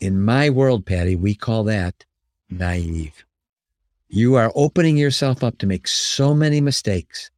in 0.00 0.20
my 0.20 0.50
world, 0.50 0.86
Paddy, 0.86 1.16
we 1.16 1.34
call 1.34 1.64
that 1.64 2.04
naive. 2.48 3.24
You 4.08 4.34
are 4.34 4.50
opening 4.54 4.96
yourself 4.96 5.44
up 5.44 5.58
to 5.58 5.66
make 5.66 5.86
so 5.86 6.34
many 6.34 6.60
mistakes 6.60 7.30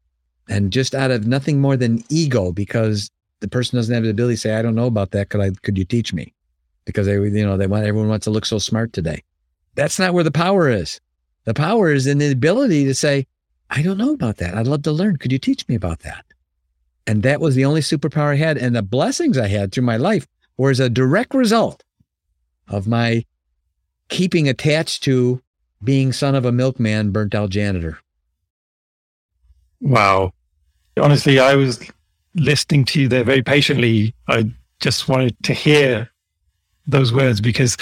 and 0.49 0.73
just 0.73 0.95
out 0.95 1.11
of 1.11 1.27
nothing 1.27 1.61
more 1.61 1.77
than 1.77 2.03
ego, 2.09 2.53
because 2.53 3.11
the 3.41 3.49
person 3.49 3.77
doesn't 3.77 3.95
have 3.95 4.05
the 4.05 4.11
ability 4.11 4.35
to 4.35 4.41
say, 4.41 4.55
I 4.55 4.63
don't 4.63 4.75
know 4.75 4.87
about 4.87 5.11
that. 5.11 5.29
Could 5.29 5.41
I, 5.41 5.51
could 5.63 5.77
you 5.77 5.85
teach 5.85 6.13
me? 6.13 6.33
Because 6.85 7.07
they, 7.07 7.15
you 7.15 7.47
know, 7.47 7.57
they 7.57 7.67
want, 7.67 7.85
everyone 7.85 8.09
wants 8.09 8.25
to 8.25 8.31
look 8.31 8.47
so 8.47 8.59
smart 8.59 8.93
today. 8.93 9.23
That's 9.75 9.99
not 9.99 10.15
where 10.15 10.25
the 10.25 10.31
power 10.31 10.69
is. 10.69 11.01
The 11.45 11.55
power 11.55 11.93
is 11.93 12.07
in 12.07 12.19
the 12.19 12.31
ability 12.31 12.85
to 12.85 12.95
say, 12.95 13.27
I 13.71 13.83
don't 13.83 13.99
know 13.99 14.13
about 14.13 14.37
that. 14.39 14.55
I'd 14.55 14.67
love 14.67 14.83
to 14.83 14.93
learn. 14.93 15.17
Could 15.17 15.33
you 15.33 15.39
teach 15.39 15.67
me 15.69 15.75
about 15.75 16.01
that? 16.01 16.25
And 17.07 17.23
that 17.23 17.41
was 17.41 17.55
the 17.55 17.65
only 17.65 17.81
superpower 17.81 18.33
I 18.33 18.37
had. 18.37 18.59
And 18.59 18.77
the 18.77 18.83
blessings 18.83 19.39
I 19.39 19.49
had 19.49 19.73
through 19.73 19.85
my 19.85 19.97
life 19.97 20.27
were 20.57 20.71
as 20.71 20.81
a 20.81 20.91
direct 20.91 21.35
result 21.35 21.83
of 22.73 22.87
my 22.87 23.25
keeping 24.09 24.49
attached 24.49 25.03
to 25.05 25.43
being 25.83 26.13
son 26.13 26.35
of 26.35 26.45
a 26.45 26.53
milkman, 26.53 27.11
burnt 27.11 27.35
out 27.35 27.51
janitor. 27.51 27.99
Wow. 29.81 30.33
Honestly, 30.97 31.41
I 31.41 31.55
was 31.55 31.81
listening 32.35 32.85
to 32.87 33.01
you 33.01 33.09
there 33.09 33.25
very 33.25 33.43
patiently. 33.43 34.15
I 34.29 34.51
just 34.81 35.09
wanted 35.09 35.37
to 35.45 35.53
hear 35.53 36.11
those 36.87 37.13
words 37.13 37.41
because 37.41 37.77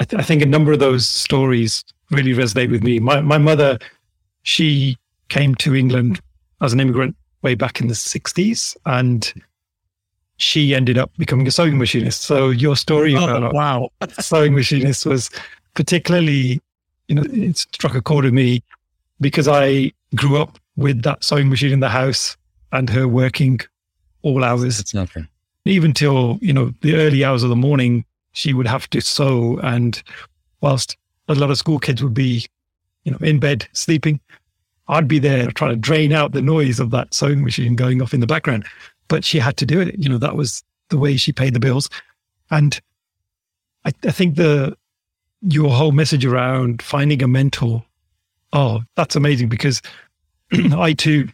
I, 0.00 0.04
th- 0.04 0.20
I 0.20 0.24
think 0.24 0.42
a 0.42 0.46
number 0.46 0.72
of 0.72 0.78
those 0.78 1.06
stories 1.06 1.84
really 2.10 2.32
resonate 2.32 2.70
with 2.70 2.82
me. 2.82 3.00
My, 3.00 3.20
my 3.20 3.38
mother, 3.38 3.78
she 4.42 4.96
came 5.28 5.54
to 5.56 5.74
England 5.74 6.20
as 6.62 6.72
an 6.72 6.80
immigrant 6.80 7.16
way 7.42 7.54
back 7.54 7.80
in 7.80 7.88
the 7.88 7.94
60s 7.94 8.76
and 8.86 9.32
she 10.38 10.74
ended 10.74 10.96
up 10.96 11.10
becoming 11.18 11.46
a 11.46 11.50
sewing 11.50 11.78
machinist. 11.78 12.22
So 12.22 12.50
your 12.50 12.76
story 12.76 13.14
oh, 13.14 13.50
wow. 13.52 13.90
sewing 14.20 14.54
machinist 14.54 15.04
was 15.04 15.30
particularly, 15.74 16.62
you 17.08 17.16
know, 17.16 17.24
it 17.26 17.58
struck 17.58 17.94
a 17.94 18.00
chord 18.00 18.24
with 18.24 18.34
me 18.34 18.62
because 19.20 19.48
I 19.48 19.92
grew 20.14 20.40
up 20.40 20.58
with 20.76 21.02
that 21.02 21.24
sewing 21.24 21.48
machine 21.48 21.72
in 21.72 21.80
the 21.80 21.88
house 21.88 22.36
and 22.72 22.88
her 22.88 23.08
working 23.08 23.60
all 24.22 24.44
hours. 24.44 24.78
It's 24.78 24.94
nothing. 24.94 25.26
Even 25.64 25.92
till, 25.92 26.38
you 26.40 26.52
know, 26.52 26.72
the 26.82 26.94
early 26.94 27.24
hours 27.24 27.42
of 27.42 27.50
the 27.50 27.56
morning, 27.56 28.04
she 28.32 28.54
would 28.54 28.68
have 28.68 28.88
to 28.90 29.00
sew. 29.00 29.58
And 29.64 30.00
whilst 30.60 30.96
a 31.26 31.34
lot 31.34 31.50
of 31.50 31.58
school 31.58 31.80
kids 31.80 32.02
would 32.02 32.14
be, 32.14 32.46
you 33.02 33.10
know, 33.10 33.18
in 33.20 33.40
bed 33.40 33.66
sleeping, 33.72 34.20
I'd 34.86 35.08
be 35.08 35.18
there 35.18 35.50
trying 35.50 35.72
to 35.72 35.76
drain 35.76 36.12
out 36.12 36.32
the 36.32 36.40
noise 36.40 36.78
of 36.78 36.90
that 36.92 37.12
sewing 37.12 37.42
machine 37.42 37.74
going 37.74 38.00
off 38.00 38.14
in 38.14 38.20
the 38.20 38.26
background. 38.26 38.64
But 39.08 39.24
she 39.24 39.38
had 39.38 39.56
to 39.58 39.66
do 39.66 39.80
it. 39.80 39.96
You 39.98 40.08
know, 40.08 40.18
that 40.18 40.36
was 40.36 40.62
the 40.88 40.98
way 40.98 41.16
she 41.16 41.32
paid 41.32 41.54
the 41.54 41.60
bills. 41.60 41.88
And 42.50 42.80
I, 43.84 43.92
I 44.04 44.10
think 44.10 44.36
the 44.36 44.76
your 45.42 45.70
whole 45.70 45.92
message 45.92 46.24
around 46.24 46.82
finding 46.82 47.22
a 47.22 47.28
mentor, 47.28 47.84
oh, 48.52 48.82
that's 48.96 49.16
amazing 49.16 49.48
because 49.48 49.80
I 50.52 50.92
too 50.92 51.28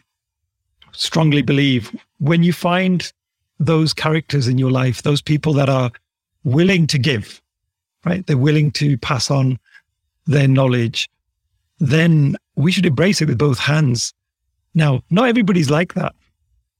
strongly 0.91 1.41
believe 1.41 1.95
when 2.19 2.43
you 2.43 2.53
find 2.53 3.11
those 3.59 3.93
characters 3.93 4.47
in 4.47 4.57
your 4.57 4.71
life, 4.71 5.01
those 5.01 5.21
people 5.21 5.53
that 5.53 5.69
are 5.69 5.91
willing 6.43 6.87
to 6.87 6.97
give, 6.97 7.41
right? 8.05 8.25
They're 8.25 8.37
willing 8.37 8.71
to 8.73 8.97
pass 8.97 9.31
on 9.31 9.59
their 10.27 10.47
knowledge, 10.47 11.09
then 11.79 12.35
we 12.55 12.71
should 12.71 12.85
embrace 12.85 13.21
it 13.21 13.27
with 13.27 13.37
both 13.37 13.59
hands. 13.59 14.13
Now, 14.73 15.01
not 15.09 15.29
everybody's 15.29 15.69
like 15.69 15.93
that, 15.93 16.15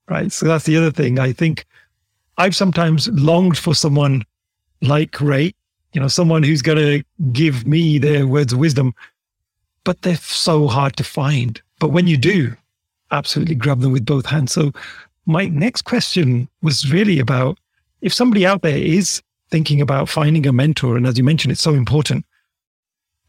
right? 0.09 0.31
So 0.31 0.45
that's 0.47 0.65
the 0.65 0.77
other 0.77 0.91
thing. 0.91 1.19
I 1.19 1.31
think 1.31 1.65
I've 2.38 2.55
sometimes 2.55 3.07
longed 3.09 3.57
for 3.57 3.74
someone 3.74 4.24
like 4.81 5.19
Ray, 5.21 5.53
you 5.93 6.01
know, 6.01 6.07
someone 6.07 6.43
who's 6.43 6.62
going 6.62 6.77
to 6.77 7.03
give 7.31 7.65
me 7.65 7.97
their 7.97 8.27
words 8.27 8.53
of 8.53 8.59
wisdom, 8.59 8.93
but 9.83 10.01
they're 10.01 10.17
so 10.17 10.67
hard 10.67 10.97
to 10.97 11.03
find. 11.03 11.62
But 11.79 11.89
when 11.89 12.07
you 12.07 12.17
do, 12.17 12.55
absolutely 13.12 13.55
grab 13.55 13.79
them 13.79 13.91
with 13.91 14.05
both 14.05 14.25
hands. 14.25 14.51
So 14.51 14.71
my 15.25 15.47
next 15.47 15.83
question 15.83 16.50
was 16.62 16.91
really 16.91 17.19
about 17.19 17.57
if 18.01 18.13
somebody 18.13 18.45
out 18.45 18.61
there 18.61 18.77
is 18.77 19.22
thinking 19.50 19.81
about 19.81 20.09
finding 20.09 20.46
a 20.46 20.53
mentor, 20.53 20.98
and 20.98 21.07
as 21.07 21.18
you 21.18 21.24
mentioned, 21.24 21.51
it's 21.51 21.61
so 21.61 21.74
important. 21.74 22.25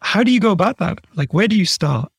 How 0.01 0.23
do 0.23 0.31
you 0.31 0.41
go 0.41 0.51
about 0.51 0.79
that? 0.79 0.99
Like, 1.15 1.33
where 1.33 1.49
do 1.49 1.57
you 1.57 1.65
start? 1.65 2.11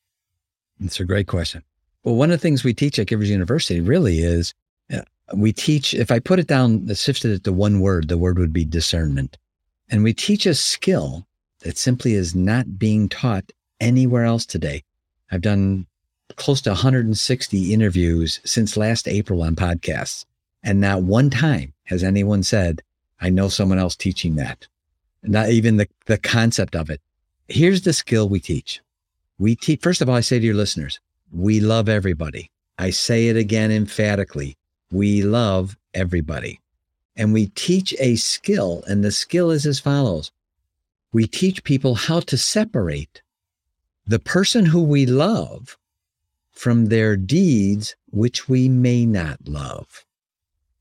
It's 0.80 1.00
a 1.00 1.06
great 1.06 1.28
question. 1.28 1.64
Well, 2.08 2.16
one 2.16 2.32
of 2.32 2.40
the 2.40 2.42
things 2.42 2.64
we 2.64 2.74
teach 2.74 2.98
at 3.00 3.08
Givers 3.08 3.30
University 3.30 3.82
really 3.82 4.20
is 4.20 4.54
uh, 4.94 5.02
we 5.34 5.52
teach, 5.52 5.94
if 5.94 6.10
I 6.10 6.20
put 6.20 6.40
it 6.40 6.48
down, 6.48 6.88
shifted 6.96 7.32
it 7.32 7.44
to 7.44 7.52
one 7.52 7.82
word, 7.82 8.08
the 8.08 8.18
word 8.18 8.40
would 8.40 8.54
be 8.54 8.64
discernment. 8.64 9.38
And 9.90 10.06
we 10.06 10.14
teach 10.14 10.46
a 10.46 10.56
skill 10.56 11.28
that 11.64 11.78
simply 11.78 12.14
is 12.14 12.34
not 12.34 12.80
being 12.80 13.10
taught 13.10 13.52
anywhere 13.82 14.24
else 14.24 14.46
today. 14.46 14.86
I've 15.34 15.42
done 15.42 15.86
close 16.38 16.62
to 16.62 16.70
160 16.70 17.74
interviews 17.74 18.40
since 18.46 18.78
last 18.78 19.10
April 19.10 19.44
on 19.44 19.58
podcasts. 19.58 20.24
And 20.64 20.80
not 20.80 21.04
one 21.04 21.30
time 21.30 21.74
has 21.88 22.06
anyone 22.06 22.42
said, 22.42 22.84
I 23.20 23.32
know 23.32 23.50
someone 23.50 23.80
else 23.80 23.98
teaching 23.98 24.38
that. 24.38 24.66
Not 25.24 25.50
even 25.50 25.76
the, 25.76 25.90
the 26.06 26.18
concept 26.18 26.74
of 26.74 26.90
it. 26.90 27.02
Here's 27.50 27.82
the 27.82 27.92
skill 27.92 28.30
we 28.30 28.40
teach. 28.40 28.80
We 29.38 29.58
teach, 29.58 29.82
first 29.82 30.02
of 30.02 30.08
all, 30.08 30.16
I 30.16 30.22
say 30.22 30.40
to 30.40 30.46
your 30.46 30.56
listeners, 30.56 31.02
we 31.32 31.60
love 31.60 31.90
everybody. 31.90 32.50
I 32.78 32.92
say 32.92 33.28
it 33.28 33.38
again 33.38 33.72
emphatically. 33.72 34.58
We 34.92 35.22
love 35.24 35.78
everybody. 35.94 36.60
And 37.16 37.34
we 37.34 37.48
teach 37.48 37.96
a 38.00 38.16
skill, 38.16 38.84
and 38.88 39.04
the 39.04 39.12
skill 39.12 39.52
is 39.52 39.66
as 39.66 39.80
follows. 39.80 40.32
We 41.12 41.28
teach 41.28 41.64
people 41.64 41.96
how 41.96 42.20
to 42.22 42.38
separate 42.38 43.22
the 44.06 44.20
person 44.20 44.66
who 44.66 44.84
we 44.84 45.06
love 45.06 45.78
from 46.52 46.86
their 46.86 47.18
deeds, 47.18 47.96
which 48.10 48.48
we 48.48 48.70
may 48.70 49.06
not 49.06 49.48
love. 49.48 50.06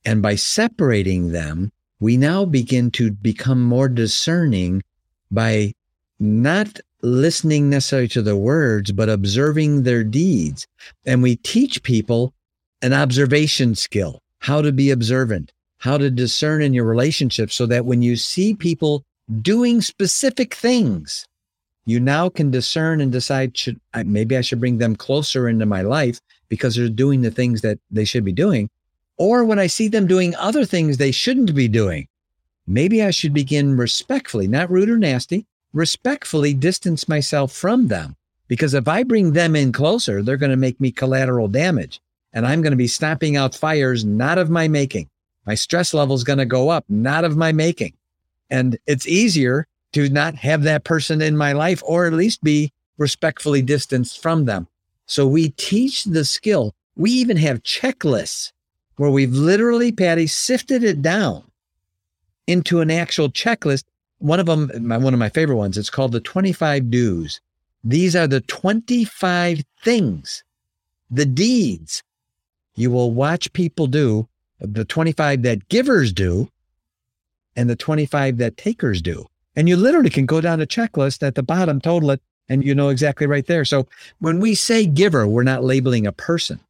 And 0.04 0.22
by 0.22 0.36
separating 0.36 1.32
them, 1.32 1.72
we 1.98 2.16
now 2.16 2.44
begin 2.44 2.90
to 2.92 3.10
become 3.10 3.62
more 3.62 3.88
discerning 3.88 4.82
by 5.30 5.72
not 6.20 6.80
listening 7.02 7.70
necessarily 7.70 8.08
to 8.08 8.22
the 8.22 8.36
words, 8.36 8.92
but 8.92 9.08
observing 9.08 9.82
their 9.82 10.04
deeds. 10.04 10.66
And 11.04 11.22
we 11.22 11.36
teach 11.36 11.82
people 11.82 12.32
an 12.82 12.92
observation 12.92 13.74
skill, 13.74 14.22
how 14.40 14.62
to 14.62 14.72
be 14.72 14.90
observant, 14.90 15.52
how 15.78 15.98
to 15.98 16.10
discern 16.10 16.62
in 16.62 16.74
your 16.74 16.84
relationships 16.84 17.54
so 17.54 17.66
that 17.66 17.84
when 17.84 18.02
you 18.02 18.16
see 18.16 18.54
people 18.54 19.04
doing 19.42 19.80
specific 19.80 20.54
things, 20.54 21.26
you 21.84 22.00
now 22.00 22.28
can 22.28 22.50
discern 22.50 23.00
and 23.00 23.12
decide 23.12 23.56
should 23.56 23.80
I, 23.94 24.02
maybe 24.02 24.36
I 24.36 24.40
should 24.40 24.60
bring 24.60 24.78
them 24.78 24.96
closer 24.96 25.48
into 25.48 25.66
my 25.66 25.82
life 25.82 26.20
because 26.48 26.74
they're 26.74 26.88
doing 26.88 27.22
the 27.22 27.30
things 27.30 27.60
that 27.60 27.78
they 27.90 28.04
should 28.04 28.24
be 28.24 28.32
doing. 28.32 28.68
Or 29.18 29.44
when 29.44 29.58
I 29.58 29.66
see 29.66 29.88
them 29.88 30.06
doing 30.06 30.34
other 30.36 30.64
things 30.64 30.96
they 30.96 31.12
shouldn't 31.12 31.54
be 31.54 31.68
doing, 31.68 32.08
maybe 32.66 33.02
I 33.02 33.10
should 33.10 33.32
begin 33.32 33.76
respectfully, 33.76 34.48
not 34.48 34.70
rude 34.70 34.90
or 34.90 34.98
nasty, 34.98 35.46
respectfully 35.76 36.54
distance 36.54 37.06
myself 37.06 37.52
from 37.52 37.88
them. 37.88 38.16
Because 38.48 38.74
if 38.74 38.88
I 38.88 39.02
bring 39.02 39.32
them 39.32 39.54
in 39.54 39.72
closer, 39.72 40.22
they're 40.22 40.36
going 40.36 40.50
to 40.50 40.56
make 40.56 40.80
me 40.80 40.90
collateral 40.90 41.48
damage. 41.48 42.00
And 42.32 42.46
I'm 42.46 42.62
going 42.62 42.72
to 42.72 42.76
be 42.76 42.88
stamping 42.88 43.36
out 43.36 43.54
fires 43.54 44.04
not 44.04 44.38
of 44.38 44.48
my 44.48 44.68
making. 44.68 45.10
My 45.46 45.54
stress 45.54 45.92
level 45.92 46.16
is 46.16 46.24
going 46.24 46.38
to 46.38 46.46
go 46.46 46.70
up, 46.70 46.84
not 46.88 47.24
of 47.24 47.36
my 47.36 47.52
making. 47.52 47.92
And 48.48 48.78
it's 48.86 49.06
easier 49.06 49.66
to 49.92 50.08
not 50.08 50.34
have 50.36 50.62
that 50.62 50.84
person 50.84 51.20
in 51.20 51.36
my 51.36 51.52
life 51.52 51.82
or 51.84 52.06
at 52.06 52.12
least 52.12 52.42
be 52.42 52.72
respectfully 52.96 53.62
distanced 53.62 54.22
from 54.22 54.46
them. 54.46 54.68
So 55.06 55.26
we 55.26 55.50
teach 55.50 56.04
the 56.04 56.24
skill. 56.24 56.74
We 56.96 57.10
even 57.10 57.36
have 57.36 57.62
checklists 57.62 58.52
where 58.96 59.10
we've 59.10 59.34
literally, 59.34 59.92
Paddy, 59.92 60.26
sifted 60.26 60.82
it 60.82 61.02
down 61.02 61.44
into 62.46 62.80
an 62.80 62.90
actual 62.90 63.28
checklist. 63.28 63.84
One 64.18 64.40
of 64.40 64.46
them, 64.46 64.70
one 64.88 65.12
of 65.12 65.20
my 65.20 65.28
favorite 65.28 65.56
ones, 65.56 65.76
it's 65.76 65.90
called 65.90 66.12
the 66.12 66.20
25 66.20 66.90
do's. 66.90 67.40
These 67.84 68.16
are 68.16 68.26
the 68.26 68.40
25 68.40 69.62
things, 69.82 70.42
the 71.10 71.26
deeds 71.26 72.02
you 72.76 72.90
will 72.90 73.10
watch 73.10 73.52
people 73.52 73.86
do, 73.86 74.28
the 74.60 74.84
25 74.84 75.42
that 75.42 75.68
givers 75.68 76.12
do, 76.12 76.50
and 77.56 77.70
the 77.70 77.76
25 77.76 78.36
that 78.38 78.56
takers 78.56 79.00
do. 79.00 79.26
And 79.56 79.68
you 79.68 79.76
literally 79.76 80.10
can 80.10 80.26
go 80.26 80.40
down 80.40 80.60
a 80.60 80.66
checklist 80.66 81.26
at 81.26 81.34
the 81.34 81.42
bottom, 81.42 81.80
total 81.80 82.10
it, 82.10 82.20
and 82.48 82.62
you 82.64 82.74
know 82.74 82.90
exactly 82.90 83.26
right 83.26 83.46
there. 83.46 83.64
So 83.64 83.86
when 84.20 84.40
we 84.40 84.54
say 84.54 84.84
giver, 84.86 85.26
we're 85.26 85.42
not 85.42 85.64
labeling 85.64 86.06
a 86.06 86.12
person. 86.12 86.60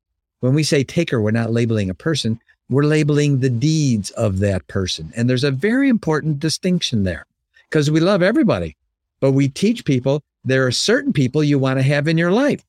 When 0.41 0.55
we 0.55 0.63
say 0.63 0.85
taker, 0.85 1.21
we're 1.21 1.33
not 1.33 1.53
labeling 1.53 1.91
a 1.91 1.95
person. 1.95 2.41
We're 2.69 2.85
labeling 2.85 3.41
the 3.41 3.51
deeds 3.51 4.11
of 4.11 4.39
that 4.41 4.67
person. 4.69 5.13
And 5.17 5.29
there's 5.29 5.45
a 5.45 5.51
very 5.51 5.89
important 5.89 6.39
distinction 6.41 7.05
there 7.05 7.27
because 7.71 7.91
we 7.91 8.01
love 8.01 8.23
everybody, 8.23 8.77
but 9.21 9.33
we 9.33 9.49
teach 9.49 9.85
people 9.85 10.23
there 10.45 10.67
are 10.67 10.73
certain 10.73 11.13
people 11.13 11.43
you 11.43 11.59
want 11.59 11.79
to 11.79 11.83
have 11.83 12.07
in 12.07 12.17
your 12.17 12.31
life. 12.31 12.65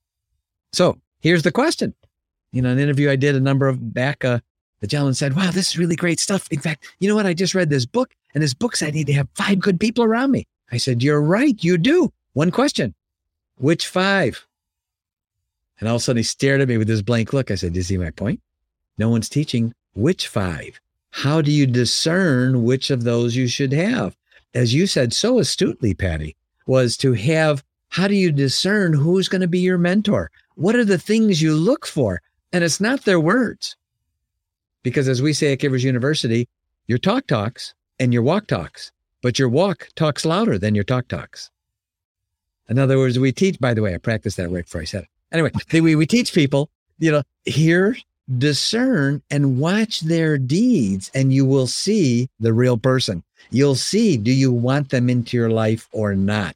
So 0.73 0.97
here's 1.21 1.43
the 1.43 1.51
question. 1.51 1.93
You 2.51 2.61
know, 2.61 2.69
an 2.69 2.79
interview 2.79 3.09
I 3.09 3.15
did 3.15 3.35
a 3.35 3.39
number 3.39 3.67
of 3.67 3.93
back, 3.93 4.25
uh, 4.25 4.39
the 4.79 4.87
gentleman 4.87 5.13
said, 5.13 5.35
Wow, 5.35 5.51
this 5.51 5.69
is 5.69 5.77
really 5.77 5.95
great 5.95 6.19
stuff. 6.19 6.47
In 6.51 6.59
fact, 6.59 6.85
you 6.99 7.07
know 7.07 7.15
what? 7.15 7.25
I 7.25 7.33
just 7.33 7.55
read 7.55 7.69
this 7.69 7.85
book 7.85 8.13
and 8.33 8.43
this 8.43 8.53
book 8.53 8.75
said 8.75 8.89
I 8.89 8.91
need 8.91 9.07
to 9.07 9.13
have 9.13 9.27
five 9.35 9.59
good 9.59 9.79
people 9.79 10.03
around 10.03 10.31
me. 10.31 10.47
I 10.71 10.77
said, 10.77 11.03
You're 11.03 11.21
right. 11.21 11.63
You 11.63 11.77
do. 11.77 12.11
One 12.33 12.51
question 12.51 12.93
Which 13.57 13.87
five? 13.87 14.45
And 15.79 15.87
all 15.87 15.95
of 15.95 16.01
a 16.01 16.03
sudden 16.03 16.17
he 16.17 16.23
stared 16.23 16.61
at 16.61 16.67
me 16.67 16.77
with 16.77 16.87
this 16.87 17.01
blank 17.01 17.33
look. 17.33 17.51
I 17.51 17.55
said, 17.55 17.73
Do 17.73 17.79
you 17.79 17.83
see 17.83 17.97
my 17.97 18.11
point? 18.11 18.41
No 18.97 19.09
one's 19.09 19.29
teaching 19.29 19.73
Which 19.93 20.27
five? 20.27 20.79
How 21.11 21.41
do 21.41 21.51
you 21.51 21.65
discern 21.65 22.63
which 22.63 22.91
of 22.91 23.03
those 23.03 23.35
you 23.35 23.47
should 23.47 23.73
have? 23.73 24.15
As 24.53 24.73
you 24.73 24.87
said 24.87 25.13
so 25.13 25.39
astutely, 25.39 25.93
Paddy, 25.93 26.35
was 26.65 26.97
to 26.97 27.13
have 27.13 27.63
how 27.89 28.07
do 28.07 28.15
you 28.15 28.31
discern 28.31 28.93
who's 28.93 29.29
going 29.29 29.41
to 29.41 29.47
be 29.47 29.59
your 29.59 29.77
mentor? 29.77 30.29
What 30.55 30.75
are 30.75 30.85
the 30.85 30.97
things 30.97 31.41
you 31.41 31.53
look 31.53 31.85
for? 31.85 32.21
And 32.51 32.63
it's 32.63 32.81
not 32.81 33.05
their 33.05 33.19
words. 33.19 33.75
Because 34.83 35.07
as 35.07 35.21
we 35.21 35.33
say 35.33 35.53
at 35.53 35.59
Givers 35.59 35.83
University, 35.83 36.47
your 36.87 36.97
talk 36.97 37.27
talks 37.27 37.73
and 37.99 38.13
your 38.13 38.23
walk 38.23 38.47
talks, 38.47 38.91
but 39.21 39.39
your 39.39 39.49
walk 39.49 39.89
talks 39.95 40.25
louder 40.25 40.57
than 40.57 40.75
your 40.75 40.83
talk 40.83 41.07
talks. 41.07 41.49
In 42.69 42.79
other 42.79 42.97
words, 42.97 43.17
we 43.17 43.31
teach, 43.31 43.59
by 43.59 43.73
the 43.73 43.81
way, 43.81 43.93
I 43.93 43.97
practiced 43.97 44.37
that 44.37 44.49
right 44.49 44.63
before 44.63 44.81
I 44.81 44.85
said 44.85 45.03
it. 45.03 45.09
Anyway, 45.31 45.51
we, 45.73 45.95
we 45.95 46.05
teach 46.05 46.33
people, 46.33 46.69
you 46.99 47.11
know, 47.11 47.23
hear, 47.45 47.97
discern, 48.37 49.21
and 49.29 49.59
watch 49.59 50.01
their 50.01 50.37
deeds, 50.37 51.09
and 51.13 51.33
you 51.33 51.45
will 51.45 51.67
see 51.67 52.29
the 52.39 52.53
real 52.53 52.77
person. 52.77 53.23
You'll 53.49 53.75
see, 53.75 54.17
do 54.17 54.31
you 54.31 54.51
want 54.51 54.89
them 54.89 55.09
into 55.09 55.37
your 55.37 55.49
life 55.49 55.87
or 55.91 56.15
not? 56.15 56.55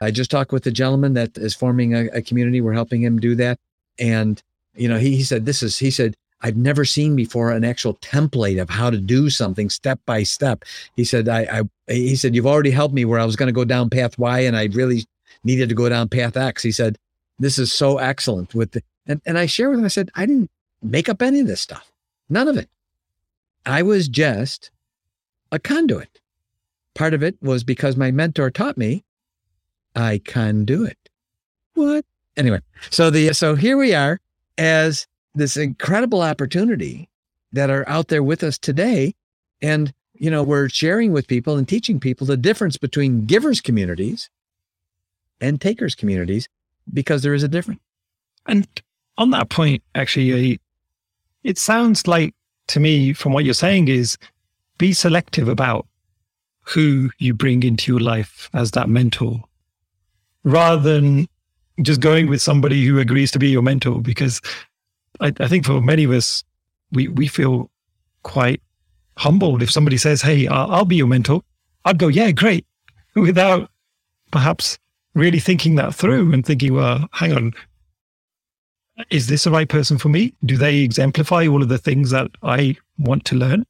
I 0.00 0.10
just 0.10 0.30
talked 0.30 0.52
with 0.52 0.66
a 0.66 0.70
gentleman 0.70 1.14
that 1.14 1.36
is 1.36 1.54
forming 1.54 1.94
a, 1.94 2.06
a 2.12 2.22
community. 2.22 2.60
We're 2.60 2.72
helping 2.72 3.02
him 3.02 3.18
do 3.18 3.34
that. 3.36 3.58
And, 3.98 4.40
you 4.76 4.88
know, 4.88 4.98
he, 4.98 5.16
he 5.16 5.24
said, 5.24 5.44
this 5.44 5.62
is, 5.62 5.78
he 5.78 5.90
said, 5.90 6.16
I've 6.40 6.56
never 6.56 6.84
seen 6.84 7.16
before 7.16 7.50
an 7.50 7.64
actual 7.64 7.94
template 7.94 8.62
of 8.62 8.70
how 8.70 8.90
to 8.90 8.98
do 8.98 9.28
something 9.28 9.70
step 9.70 9.98
by 10.06 10.22
step. 10.22 10.64
He 10.94 11.04
said, 11.04 11.28
I, 11.28 11.40
I 11.88 11.92
he 11.92 12.14
said, 12.14 12.36
you've 12.36 12.46
already 12.46 12.70
helped 12.70 12.94
me 12.94 13.04
where 13.04 13.18
I 13.18 13.24
was 13.24 13.34
going 13.34 13.48
to 13.48 13.52
go 13.52 13.64
down 13.64 13.90
path 13.90 14.16
Y 14.18 14.40
and 14.40 14.56
I 14.56 14.66
really 14.66 15.04
needed 15.42 15.68
to 15.70 15.74
go 15.74 15.88
down 15.88 16.08
path 16.08 16.36
X. 16.36 16.62
He 16.62 16.70
said, 16.70 16.96
this 17.40 17.58
is 17.58 17.72
so 17.72 17.98
excellent 17.98 18.54
with 18.54 18.70
the, 18.70 18.82
and, 19.06 19.20
and 19.26 19.36
I 19.36 19.46
shared 19.46 19.70
with 19.70 19.80
him, 19.80 19.84
I 19.84 19.88
said, 19.88 20.10
I 20.14 20.26
didn't 20.26 20.50
make 20.80 21.08
up 21.08 21.22
any 21.22 21.40
of 21.40 21.48
this 21.48 21.60
stuff. 21.60 21.90
None 22.28 22.46
of 22.46 22.56
it. 22.56 22.68
I 23.66 23.82
was 23.82 24.06
just 24.06 24.70
a 25.52 25.58
conduit. 25.58 26.20
Part 26.94 27.14
of 27.14 27.22
it 27.22 27.36
was 27.40 27.64
because 27.64 27.96
my 27.96 28.10
mentor 28.10 28.50
taught 28.50 28.76
me 28.76 29.04
I 29.94 30.20
can 30.24 30.64
do 30.64 30.84
it. 30.84 30.98
What? 31.74 32.04
Anyway, 32.36 32.60
so 32.90 33.10
the 33.10 33.32
so 33.32 33.54
here 33.54 33.76
we 33.76 33.94
are 33.94 34.20
as 34.58 35.06
this 35.34 35.56
incredible 35.56 36.22
opportunity 36.22 37.08
that 37.52 37.70
are 37.70 37.88
out 37.88 38.08
there 38.08 38.22
with 38.22 38.42
us 38.42 38.58
today 38.58 39.14
and 39.62 39.92
you 40.14 40.30
know 40.30 40.42
we're 40.42 40.68
sharing 40.68 41.12
with 41.12 41.26
people 41.26 41.56
and 41.56 41.68
teaching 41.68 41.98
people 41.98 42.26
the 42.26 42.36
difference 42.36 42.76
between 42.76 43.26
givers 43.26 43.60
communities 43.60 44.30
and 45.40 45.60
takers 45.60 45.94
communities 45.94 46.48
because 46.92 47.22
there 47.22 47.34
is 47.34 47.42
a 47.42 47.48
difference. 47.48 47.80
And 48.46 48.66
on 49.16 49.30
that 49.30 49.50
point, 49.50 49.82
actually, 49.94 50.60
it 51.44 51.58
sounds 51.58 52.06
like 52.06 52.34
to 52.68 52.80
me 52.80 53.12
from 53.12 53.32
what 53.32 53.44
you're 53.44 53.54
saying 53.54 53.88
is 53.88 54.16
be 54.78 54.92
selective 54.92 55.48
about 55.48 55.86
who 56.60 57.10
you 57.18 57.34
bring 57.34 57.62
into 57.62 57.90
your 57.92 58.00
life 58.00 58.48
as 58.54 58.72
that 58.72 58.88
mentor 58.88 59.42
rather 60.44 60.82
than 60.82 61.26
just 61.82 62.00
going 62.00 62.28
with 62.28 62.42
somebody 62.42 62.84
who 62.84 62.98
agrees 62.98 63.30
to 63.30 63.38
be 63.38 63.48
your 63.48 63.62
mentor 63.62 64.00
because 64.00 64.40
I, 65.20 65.32
I 65.40 65.48
think 65.48 65.64
for 65.64 65.80
many 65.80 66.04
of 66.04 66.10
us 66.10 66.44
we 66.92 67.08
we 67.08 67.26
feel 67.26 67.70
quite 68.22 68.62
humbled 69.16 69.62
if 69.62 69.70
somebody 69.70 69.96
says 69.96 70.22
hey 70.22 70.46
I'll, 70.46 70.70
I'll 70.72 70.84
be 70.84 70.96
your 70.96 71.06
mentor. 71.06 71.42
I'd 71.84 71.98
go 71.98 72.08
yeah 72.08 72.30
great 72.30 72.66
without 73.14 73.70
perhaps 74.30 74.78
really 75.14 75.40
thinking 75.40 75.76
that 75.76 75.94
through 75.94 76.32
and 76.32 76.44
thinking 76.44 76.74
well 76.74 77.08
hang 77.12 77.32
on. 77.32 77.52
Is 79.10 79.28
this 79.28 79.44
the 79.44 79.52
right 79.52 79.68
person 79.68 79.96
for 79.96 80.08
me? 80.08 80.34
Do 80.44 80.56
they 80.56 80.78
exemplify 80.78 81.46
all 81.46 81.62
of 81.62 81.68
the 81.68 81.78
things 81.78 82.10
that 82.10 82.30
i 82.42 82.76
want 82.98 83.24
to 83.26 83.36
learn 83.36 83.64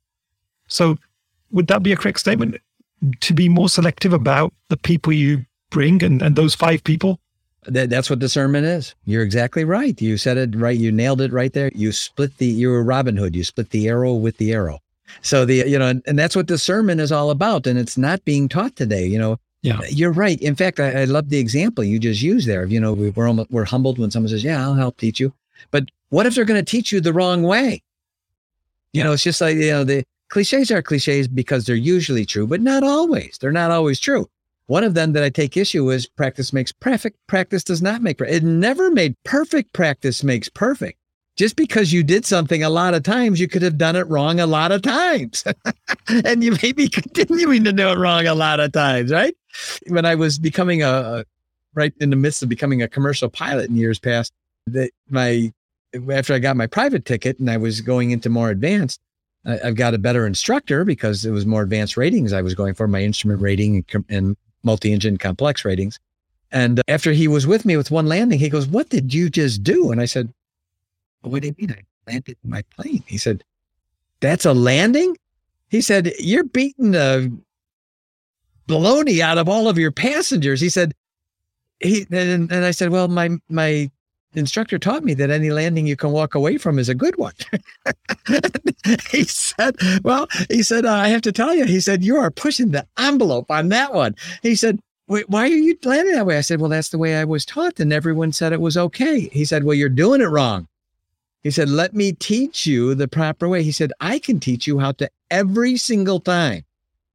so 0.68 0.98
would 1.50 1.66
that 1.68 1.82
be 1.82 1.92
a 1.92 1.96
correct 1.96 2.20
statement 2.20 2.56
to 3.20 3.34
be 3.34 3.48
more 3.48 3.68
selective 3.68 4.12
about 4.12 4.52
the 4.68 4.76
people 4.76 5.12
you 5.12 5.44
bring 5.70 6.02
and, 6.02 6.22
and 6.22 6.36
those 6.36 6.54
five 6.54 6.84
people? 6.84 7.20
That, 7.64 7.90
that's 7.90 8.08
what 8.08 8.18
discernment 8.18 8.66
is. 8.66 8.94
You're 9.04 9.22
exactly 9.22 9.64
right. 9.64 10.00
You 10.00 10.16
said 10.16 10.36
it 10.38 10.56
right. 10.56 10.78
You 10.78 10.92
nailed 10.92 11.20
it 11.20 11.32
right 11.32 11.52
there. 11.52 11.70
You 11.74 11.92
split 11.92 12.38
the, 12.38 12.46
you 12.46 12.70
were 12.70 12.82
Robin 12.82 13.16
Hood. 13.16 13.36
You 13.36 13.44
split 13.44 13.70
the 13.70 13.88
arrow 13.88 14.14
with 14.14 14.36
the 14.38 14.52
arrow. 14.52 14.78
So 15.22 15.44
the, 15.44 15.68
you 15.68 15.78
know, 15.78 15.88
and, 15.88 16.02
and 16.06 16.18
that's 16.18 16.36
what 16.36 16.46
discernment 16.46 17.00
is 17.00 17.12
all 17.12 17.30
about. 17.30 17.66
And 17.66 17.78
it's 17.78 17.98
not 17.98 18.24
being 18.24 18.48
taught 18.48 18.76
today, 18.76 19.06
you 19.06 19.18
know, 19.18 19.38
yeah, 19.62 19.80
you're 19.90 20.12
right. 20.12 20.40
In 20.40 20.54
fact, 20.54 20.78
I, 20.78 21.02
I 21.02 21.04
love 21.04 21.30
the 21.30 21.38
example 21.38 21.82
you 21.82 21.98
just 21.98 22.22
used 22.22 22.46
there. 22.46 22.62
Of, 22.62 22.70
You 22.70 22.80
know, 22.80 22.92
we, 22.92 23.10
we're 23.10 23.26
almost, 23.26 23.50
we're 23.50 23.64
humbled 23.64 23.98
when 23.98 24.10
someone 24.10 24.30
says, 24.30 24.44
"Yeah, 24.44 24.62
I'll 24.62 24.74
help 24.74 24.96
teach 24.98 25.18
you," 25.18 25.32
but 25.72 25.90
what 26.10 26.26
if 26.26 26.34
they're 26.34 26.44
going 26.44 26.64
to 26.64 26.70
teach 26.70 26.92
you 26.92 27.00
the 27.00 27.12
wrong 27.12 27.42
way? 27.42 27.82
You 28.92 29.02
know, 29.02 29.12
it's 29.12 29.24
just 29.24 29.40
like 29.40 29.56
you 29.56 29.70
know 29.70 29.84
the 29.84 30.04
cliches 30.28 30.70
are 30.70 30.82
cliches 30.82 31.28
because 31.28 31.64
they're 31.64 31.76
usually 31.76 32.24
true, 32.24 32.46
but 32.46 32.60
not 32.60 32.82
always. 32.82 33.38
They're 33.38 33.52
not 33.52 33.70
always 33.70 34.00
true. 34.00 34.28
One 34.66 34.84
of 34.84 34.94
them 34.94 35.12
that 35.14 35.24
I 35.24 35.30
take 35.30 35.56
issue 35.56 35.90
is 35.90 36.06
practice 36.06 36.52
makes 36.52 36.72
perfect. 36.72 37.16
Practice 37.26 37.64
does 37.64 37.80
not 37.80 38.02
make 38.02 38.18
perfect. 38.18 38.36
It 38.36 38.46
never 38.46 38.90
made 38.90 39.16
perfect. 39.24 39.72
Practice 39.72 40.22
makes 40.22 40.48
perfect. 40.50 40.98
Just 41.36 41.56
because 41.56 41.92
you 41.92 42.02
did 42.02 42.26
something 42.26 42.62
a 42.62 42.68
lot 42.68 42.94
of 42.94 43.02
times, 43.02 43.40
you 43.40 43.48
could 43.48 43.62
have 43.62 43.78
done 43.78 43.96
it 43.96 44.06
wrong 44.08 44.40
a 44.40 44.46
lot 44.46 44.72
of 44.72 44.82
times. 44.82 45.44
and 46.24 46.44
you 46.44 46.54
may 46.62 46.72
be 46.72 46.88
continuing 46.88 47.64
to 47.64 47.72
do 47.72 47.88
it 47.88 47.96
wrong 47.96 48.26
a 48.26 48.34
lot 48.34 48.60
of 48.60 48.72
times, 48.72 49.10
right? 49.10 49.34
When 49.86 50.04
I 50.04 50.16
was 50.16 50.38
becoming 50.38 50.82
a, 50.82 51.24
right 51.74 51.94
in 52.00 52.10
the 52.10 52.16
midst 52.16 52.42
of 52.42 52.48
becoming 52.48 52.82
a 52.82 52.88
commercial 52.88 53.30
pilot 53.30 53.70
in 53.70 53.76
years 53.76 53.98
past, 53.98 54.32
that 54.66 54.90
my, 55.08 55.52
after 56.12 56.34
I 56.34 56.40
got 56.40 56.56
my 56.56 56.66
private 56.66 57.06
ticket 57.06 57.38
and 57.38 57.48
I 57.48 57.56
was 57.56 57.80
going 57.80 58.10
into 58.10 58.28
more 58.28 58.50
advanced, 58.50 59.00
I, 59.44 59.58
have 59.58 59.76
got 59.76 59.94
a 59.94 59.98
better 59.98 60.26
instructor 60.26 60.84
because 60.84 61.24
it 61.24 61.30
was 61.30 61.46
more 61.46 61.62
advanced 61.62 61.96
ratings 61.96 62.32
I 62.32 62.42
was 62.42 62.54
going 62.54 62.74
for 62.74 62.88
my 62.88 63.02
instrument 63.02 63.40
rating 63.40 63.84
and, 63.92 64.04
and 64.08 64.36
multi-engine 64.62 65.18
complex 65.18 65.64
ratings. 65.64 65.98
And 66.50 66.80
after 66.88 67.12
he 67.12 67.28
was 67.28 67.46
with 67.46 67.64
me 67.64 67.76
with 67.76 67.90
one 67.90 68.06
landing, 68.06 68.38
he 68.38 68.48
goes, 68.48 68.66
"What 68.66 68.88
did 68.88 69.12
you 69.12 69.28
just 69.28 69.62
do?" 69.62 69.92
And 69.92 70.00
I 70.00 70.06
said, 70.06 70.32
"What 71.20 71.42
do 71.42 71.48
you 71.48 71.54
mean? 71.58 71.72
I 71.72 72.10
landed 72.10 72.36
my 72.42 72.62
plane." 72.76 73.04
He 73.06 73.18
said, 73.18 73.44
"That's 74.20 74.46
a 74.46 74.54
landing?" 74.54 75.16
He 75.68 75.82
said, 75.82 76.12
"You're 76.18 76.44
beating 76.44 76.92
the 76.92 77.30
baloney 78.66 79.20
out 79.20 79.38
of 79.38 79.48
all 79.48 79.68
of 79.68 79.78
your 79.78 79.92
passengers." 79.92 80.60
He 80.60 80.70
said, 80.70 80.94
"He," 81.80 82.06
and, 82.10 82.50
and 82.50 82.64
I 82.64 82.70
said, 82.70 82.90
"Well, 82.90 83.08
my 83.08 83.36
my 83.50 83.90
instructor 84.34 84.78
taught 84.78 85.04
me 85.04 85.14
that 85.14 85.30
any 85.30 85.50
landing 85.50 85.86
you 85.86 85.96
can 85.96 86.12
walk 86.12 86.34
away 86.34 86.58
from 86.58 86.78
is 86.78 86.88
a 86.88 86.94
good 86.94 87.16
one. 87.16 87.32
he 89.10 89.24
said, 89.24 89.76
Well, 90.04 90.28
he 90.50 90.62
said, 90.62 90.84
uh, 90.84 90.92
I 90.92 91.08
have 91.08 91.22
to 91.22 91.32
tell 91.32 91.54
you, 91.54 91.64
he 91.64 91.80
said, 91.80 92.04
you 92.04 92.16
are 92.16 92.30
pushing 92.30 92.70
the 92.70 92.86
envelope 92.98 93.50
on 93.50 93.68
that 93.70 93.94
one. 93.94 94.14
He 94.42 94.54
said, 94.54 94.80
Wait, 95.08 95.28
why 95.30 95.44
are 95.44 95.46
you 95.46 95.76
landing 95.84 96.14
that 96.14 96.26
way? 96.26 96.36
I 96.36 96.42
said, 96.42 96.60
Well, 96.60 96.68
that's 96.68 96.90
the 96.90 96.98
way 96.98 97.16
I 97.16 97.24
was 97.24 97.46
taught. 97.46 97.80
And 97.80 97.92
everyone 97.92 98.32
said 98.32 98.52
it 98.52 98.60
was 98.60 98.76
okay. 98.76 99.28
He 99.32 99.44
said, 99.44 99.64
Well, 99.64 99.74
you're 99.74 99.88
doing 99.88 100.20
it 100.20 100.26
wrong. 100.26 100.68
He 101.42 101.50
said, 101.50 101.70
Let 101.70 101.94
me 101.94 102.12
teach 102.12 102.66
you 102.66 102.94
the 102.94 103.08
proper 103.08 103.48
way. 103.48 103.62
He 103.62 103.72
said, 103.72 103.92
I 104.00 104.18
can 104.18 104.38
teach 104.38 104.66
you 104.66 104.78
how 104.78 104.92
to 104.92 105.10
every 105.30 105.76
single 105.76 106.20
time 106.20 106.64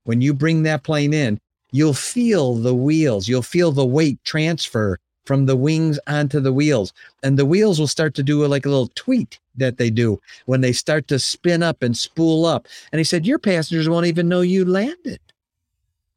when 0.05 0.21
you 0.21 0.33
bring 0.33 0.63
that 0.63 0.83
plane 0.83 1.13
in, 1.13 1.39
you'll 1.71 1.93
feel 1.93 2.55
the 2.55 2.75
wheels, 2.75 3.27
you'll 3.27 3.41
feel 3.41 3.71
the 3.71 3.85
weight 3.85 4.19
transfer 4.23 4.99
from 5.25 5.45
the 5.45 5.55
wings 5.55 5.99
onto 6.07 6.39
the 6.39 6.53
wheels. 6.53 6.93
And 7.23 7.37
the 7.37 7.45
wheels 7.45 7.79
will 7.79 7.87
start 7.87 8.13
to 8.15 8.23
do 8.23 8.45
a, 8.45 8.47
like 8.47 8.65
a 8.65 8.69
little 8.69 8.91
tweet 8.95 9.39
that 9.55 9.77
they 9.77 9.89
do 9.89 10.19
when 10.45 10.61
they 10.61 10.73
start 10.73 11.07
to 11.07 11.19
spin 11.19 11.63
up 11.63 11.83
and 11.83 11.97
spool 11.97 12.45
up. 12.45 12.67
And 12.91 12.99
he 12.99 13.03
said, 13.03 13.25
Your 13.25 13.39
passengers 13.39 13.89
won't 13.89 14.07
even 14.07 14.27
know 14.27 14.41
you 14.41 14.65
landed. 14.65 15.19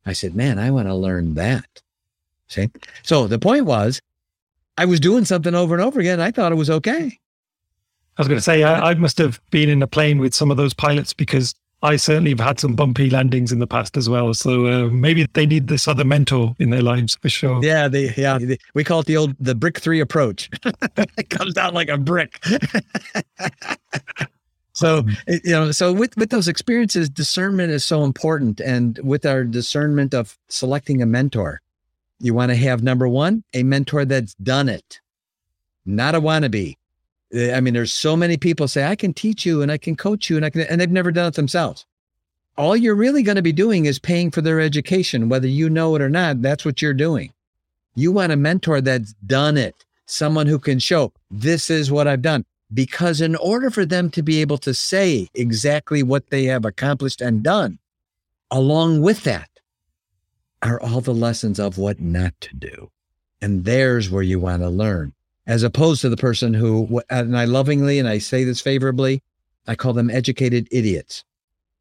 I 0.05 0.13
said, 0.13 0.35
Man, 0.35 0.59
I 0.59 0.71
want 0.71 0.89
to 0.89 0.95
learn 0.95 1.35
that. 1.35 1.83
See? 2.49 2.71
So 3.03 3.27
the 3.27 3.39
point 3.39 3.67
was, 3.67 4.01
I 4.79 4.85
was 4.85 5.01
doing 5.01 5.25
something 5.25 5.55
over 5.55 5.75
and 5.75 5.83
over 5.83 6.01
again. 6.01 6.21
I 6.21 6.31
thought 6.31 6.53
it 6.53 6.57
was 6.57 6.71
okay. 6.71 7.19
I 8.17 8.21
was 8.21 8.29
going 8.29 8.39
to 8.39 8.43
say, 8.43 8.63
I, 8.63 8.91
I 8.91 8.95
must 8.95 9.19
have 9.19 9.41
been 9.51 9.69
in 9.69 9.83
a 9.83 9.87
plane 9.87 10.19
with 10.19 10.35
some 10.35 10.51
of 10.51 10.57
those 10.57 10.75
pilots 10.75 11.13
because 11.13 11.55
I 11.87 11.95
certainly 11.95 12.31
have 12.31 12.41
had 12.41 12.59
some 12.59 12.75
bumpy 12.75 13.11
landings 13.11 13.53
in 13.53 13.61
the 13.61 13.67
past 13.67 13.97
as 13.97 14.09
well. 14.09 14.35
So 14.35 14.67
uh, 14.67 14.89
maybe 14.89 15.25
they 15.35 15.47
need 15.47 15.69
this 15.69 15.87
other 15.87 16.05
mentor 16.05 16.57
in 16.59 16.71
their 16.71 16.83
lives 16.83 17.17
for 17.23 17.29
sure. 17.29 17.65
Yeah, 17.65 17.87
they, 17.87 18.13
yeah, 18.17 18.39
they, 18.39 18.59
we 18.75 18.83
call 18.83 19.01
it 19.01 19.07
the 19.07 19.17
old 19.17 19.37
the 19.39 19.55
brick 19.55 19.79
three 19.79 20.01
approach. 20.01 20.51
it 20.97 21.31
comes 21.31 21.55
down 21.55 21.75
like 21.75 21.89
a 21.89 21.97
brick. 21.97 22.45
so 24.73 25.05
you 25.29 25.53
know, 25.53 25.71
so 25.71 25.93
with 25.93 26.17
with 26.17 26.31
those 26.31 26.49
experiences, 26.49 27.09
discernment 27.09 27.71
is 27.71 27.85
so 27.85 28.03
important, 28.03 28.61
and 28.61 28.99
with 29.05 29.25
our 29.25 29.45
discernment 29.45 30.13
of 30.13 30.37
selecting 30.49 31.03
a 31.03 31.07
mentor, 31.07 31.61
you 32.19 32.35
want 32.35 32.51
to 32.51 32.57
have 32.57 32.83
number 32.83 33.07
one 33.07 33.45
a 33.55 33.63
mentor 33.63 34.05
that's 34.05 34.35
done 34.35 34.69
it, 34.69 35.01
not 35.85 36.17
a 36.17 36.21
wannabe. 36.21 36.77
Eh, 37.33 37.55
I 37.55 37.61
mean, 37.61 37.75
there's 37.75 37.93
so 37.93 38.17
many 38.17 38.37
people 38.37 38.69
say, 38.69 38.85
I 38.85 38.97
can 38.97 39.13
teach 39.13 39.45
you 39.45 39.63
and 39.63 39.73
I 39.73 39.79
can 39.79 39.97
coach 39.97 40.31
you 40.31 40.37
and 40.37 40.45
I 40.45 40.51
can, 40.51 40.63
and 40.63 40.81
they've 40.81 40.91
never 40.91 41.13
done 41.13 41.27
it 41.27 41.35
themselves. 41.35 41.87
All 42.57 42.77
you're 42.77 42.95
really 42.95 43.23
going 43.23 43.37
to 43.37 43.43
be 43.43 43.53
doing 43.53 43.85
is 43.85 43.99
paying 43.99 44.31
for 44.31 44.41
their 44.41 44.61
education, 44.61 45.29
whether 45.29 45.49
you 45.49 45.69
know 45.69 45.95
it 45.95 46.03
or 46.03 46.09
not. 46.09 46.41
That's 46.41 46.65
what 46.65 46.81
you're 46.81 46.95
doing. 46.95 47.33
You 47.95 48.13
want 48.13 48.33
a 48.33 48.37
mentor 48.37 48.81
that's 48.81 49.15
done 49.27 49.57
it, 49.57 49.85
someone 50.07 50.47
who 50.47 50.59
can 50.59 50.79
show 50.79 51.13
this 51.31 51.69
is 51.71 51.91
what 51.91 52.09
I've 52.09 52.23
done. 52.23 52.45
Because 52.73 53.21
in 53.21 53.37
order 53.37 53.71
for 53.71 53.85
them 53.85 54.11
to 54.11 54.23
be 54.23 54.41
able 54.41 54.59
to 54.59 54.75
say 54.75 55.29
exactly 55.35 56.03
what 56.03 56.31
they 56.31 56.45
have 56.45 56.65
accomplished 56.65 57.21
and 57.21 57.43
done, 57.43 57.79
along 58.51 59.03
with 59.03 59.23
that 59.25 59.49
are 60.63 60.81
all 60.81 61.01
the 61.01 61.15
lessons 61.15 61.61
of 61.61 61.79
what 61.79 62.01
not 62.01 62.35
to 62.41 62.55
do. 62.57 62.91
And 63.41 63.65
there's 63.65 64.11
where 64.11 64.23
you 64.23 64.41
want 64.41 64.63
to 64.63 64.69
learn, 64.69 65.13
as 65.47 65.63
opposed 65.63 66.01
to 66.01 66.09
the 66.09 66.17
person 66.17 66.53
who, 66.55 67.01
and 67.11 67.37
I 67.37 67.45
lovingly, 67.45 67.99
and 67.99 68.09
I 68.09 68.19
say 68.19 68.45
this 68.45 68.61
favorably, 68.61 69.23
I 69.67 69.75
call 69.75 69.93
them 69.93 70.11
educated 70.11 70.69
idiots. 70.71 71.25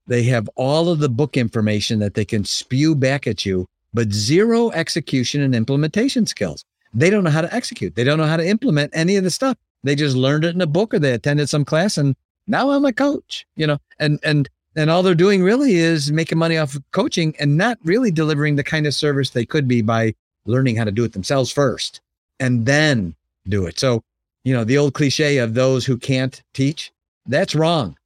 They 0.07 0.23
have 0.23 0.49
all 0.55 0.89
of 0.89 0.99
the 0.99 1.09
book 1.09 1.35
information 1.35 1.99
that 1.99 2.13
they 2.13 2.25
can 2.25 2.45
spew 2.45 2.95
back 2.95 3.25
at 3.25 3.45
you, 3.45 3.67
but 3.93 4.11
zero 4.11 4.69
execution 4.71 5.41
and 5.41 5.55
implementation 5.55 6.25
skills. 6.27 6.63
They 6.93 7.09
don't 7.09 7.23
know 7.23 7.31
how 7.31 7.41
to 7.41 7.53
execute. 7.53 7.95
They 7.95 8.03
don't 8.03 8.19
know 8.19 8.27
how 8.27 8.37
to 8.37 8.47
implement 8.47 8.91
any 8.95 9.15
of 9.15 9.23
the 9.23 9.31
stuff. 9.31 9.57
They 9.83 9.95
just 9.95 10.15
learned 10.15 10.45
it 10.45 10.55
in 10.55 10.61
a 10.61 10.67
book 10.67 10.93
or 10.93 10.99
they 10.99 11.13
attended 11.13 11.49
some 11.49 11.65
class 11.65 11.97
and 11.97 12.15
now 12.47 12.71
I'm 12.71 12.85
a 12.85 12.93
coach, 12.93 13.45
you 13.55 13.65
know, 13.65 13.79
and, 13.99 14.19
and, 14.23 14.47
and 14.75 14.89
all 14.89 15.01
they're 15.01 15.15
doing 15.15 15.41
really 15.41 15.75
is 15.75 16.11
making 16.11 16.37
money 16.37 16.57
off 16.57 16.75
of 16.75 16.83
coaching 16.91 17.35
and 17.39 17.57
not 17.57 17.79
really 17.83 18.11
delivering 18.11 18.55
the 18.55 18.63
kind 18.63 18.85
of 18.85 18.93
service 18.93 19.31
they 19.31 19.45
could 19.45 19.67
be 19.67 19.81
by 19.81 20.13
learning 20.45 20.75
how 20.75 20.83
to 20.83 20.91
do 20.91 21.03
it 21.03 21.13
themselves 21.13 21.51
first 21.51 22.01
and 22.39 22.65
then 22.65 23.15
do 23.47 23.65
it. 23.65 23.79
So, 23.79 24.03
you 24.43 24.53
know, 24.53 24.63
the 24.63 24.77
old 24.77 24.93
cliche 24.93 25.37
of 25.37 25.53
those 25.53 25.85
who 25.85 25.97
can't 25.97 26.41
teach, 26.53 26.91
that's 27.25 27.55
wrong. 27.55 27.97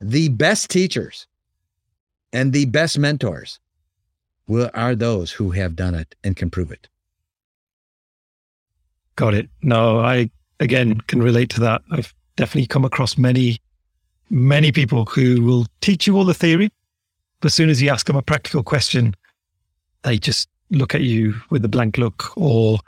The 0.00 0.28
best 0.28 0.70
teachers 0.70 1.26
and 2.32 2.52
the 2.52 2.66
best 2.66 2.98
mentors 2.98 3.58
will, 4.46 4.70
are 4.74 4.94
those 4.94 5.30
who 5.30 5.50
have 5.50 5.76
done 5.76 5.94
it 5.94 6.14
and 6.24 6.36
can 6.36 6.50
prove 6.50 6.70
it. 6.72 6.88
Got 9.16 9.34
it. 9.34 9.50
No, 9.62 10.00
I 10.00 10.30
again 10.60 11.00
can 11.02 11.22
relate 11.22 11.50
to 11.50 11.60
that. 11.60 11.82
I've 11.90 12.14
definitely 12.36 12.66
come 12.66 12.84
across 12.84 13.18
many, 13.18 13.58
many 14.30 14.72
people 14.72 15.04
who 15.04 15.42
will 15.42 15.66
teach 15.80 16.06
you 16.06 16.16
all 16.16 16.24
the 16.24 16.32
theory, 16.32 16.72
but 17.40 17.46
as 17.46 17.54
soon 17.54 17.68
as 17.68 17.82
you 17.82 17.90
ask 17.90 18.06
them 18.06 18.16
a 18.16 18.22
practical 18.22 18.62
question, 18.62 19.14
they 20.02 20.18
just 20.18 20.48
look 20.70 20.94
at 20.94 21.02
you 21.02 21.34
with 21.50 21.64
a 21.64 21.68
blank 21.68 21.98
look 21.98 22.32
or 22.36 22.78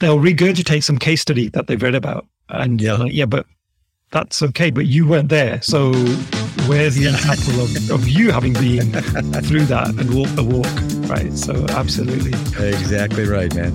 they'll 0.00 0.18
regurgitate 0.18 0.82
some 0.82 0.98
case 0.98 1.20
study 1.20 1.48
that 1.50 1.66
they've 1.66 1.80
read 1.80 1.94
about. 1.94 2.26
And 2.48 2.80
yeah, 2.80 2.94
like, 2.94 3.12
yeah, 3.12 3.26
but 3.26 3.46
that's 4.10 4.42
okay. 4.42 4.70
But 4.70 4.86
you 4.86 5.06
weren't 5.06 5.28
there. 5.28 5.62
So 5.62 5.92
where's 6.66 6.96
the 6.96 7.08
example 7.08 7.60
of, 7.62 7.90
of 7.90 8.08
you 8.08 8.32
having 8.32 8.54
been 8.54 8.90
through 9.42 9.66
that 9.66 9.88
and 9.88 10.14
walked 10.14 10.36
the 10.36 10.44
walk? 10.44 10.66
Right. 11.08 11.32
So 11.32 11.66
absolutely. 11.70 12.32
Exactly 12.66 13.24
right, 13.24 13.54
man. 13.54 13.74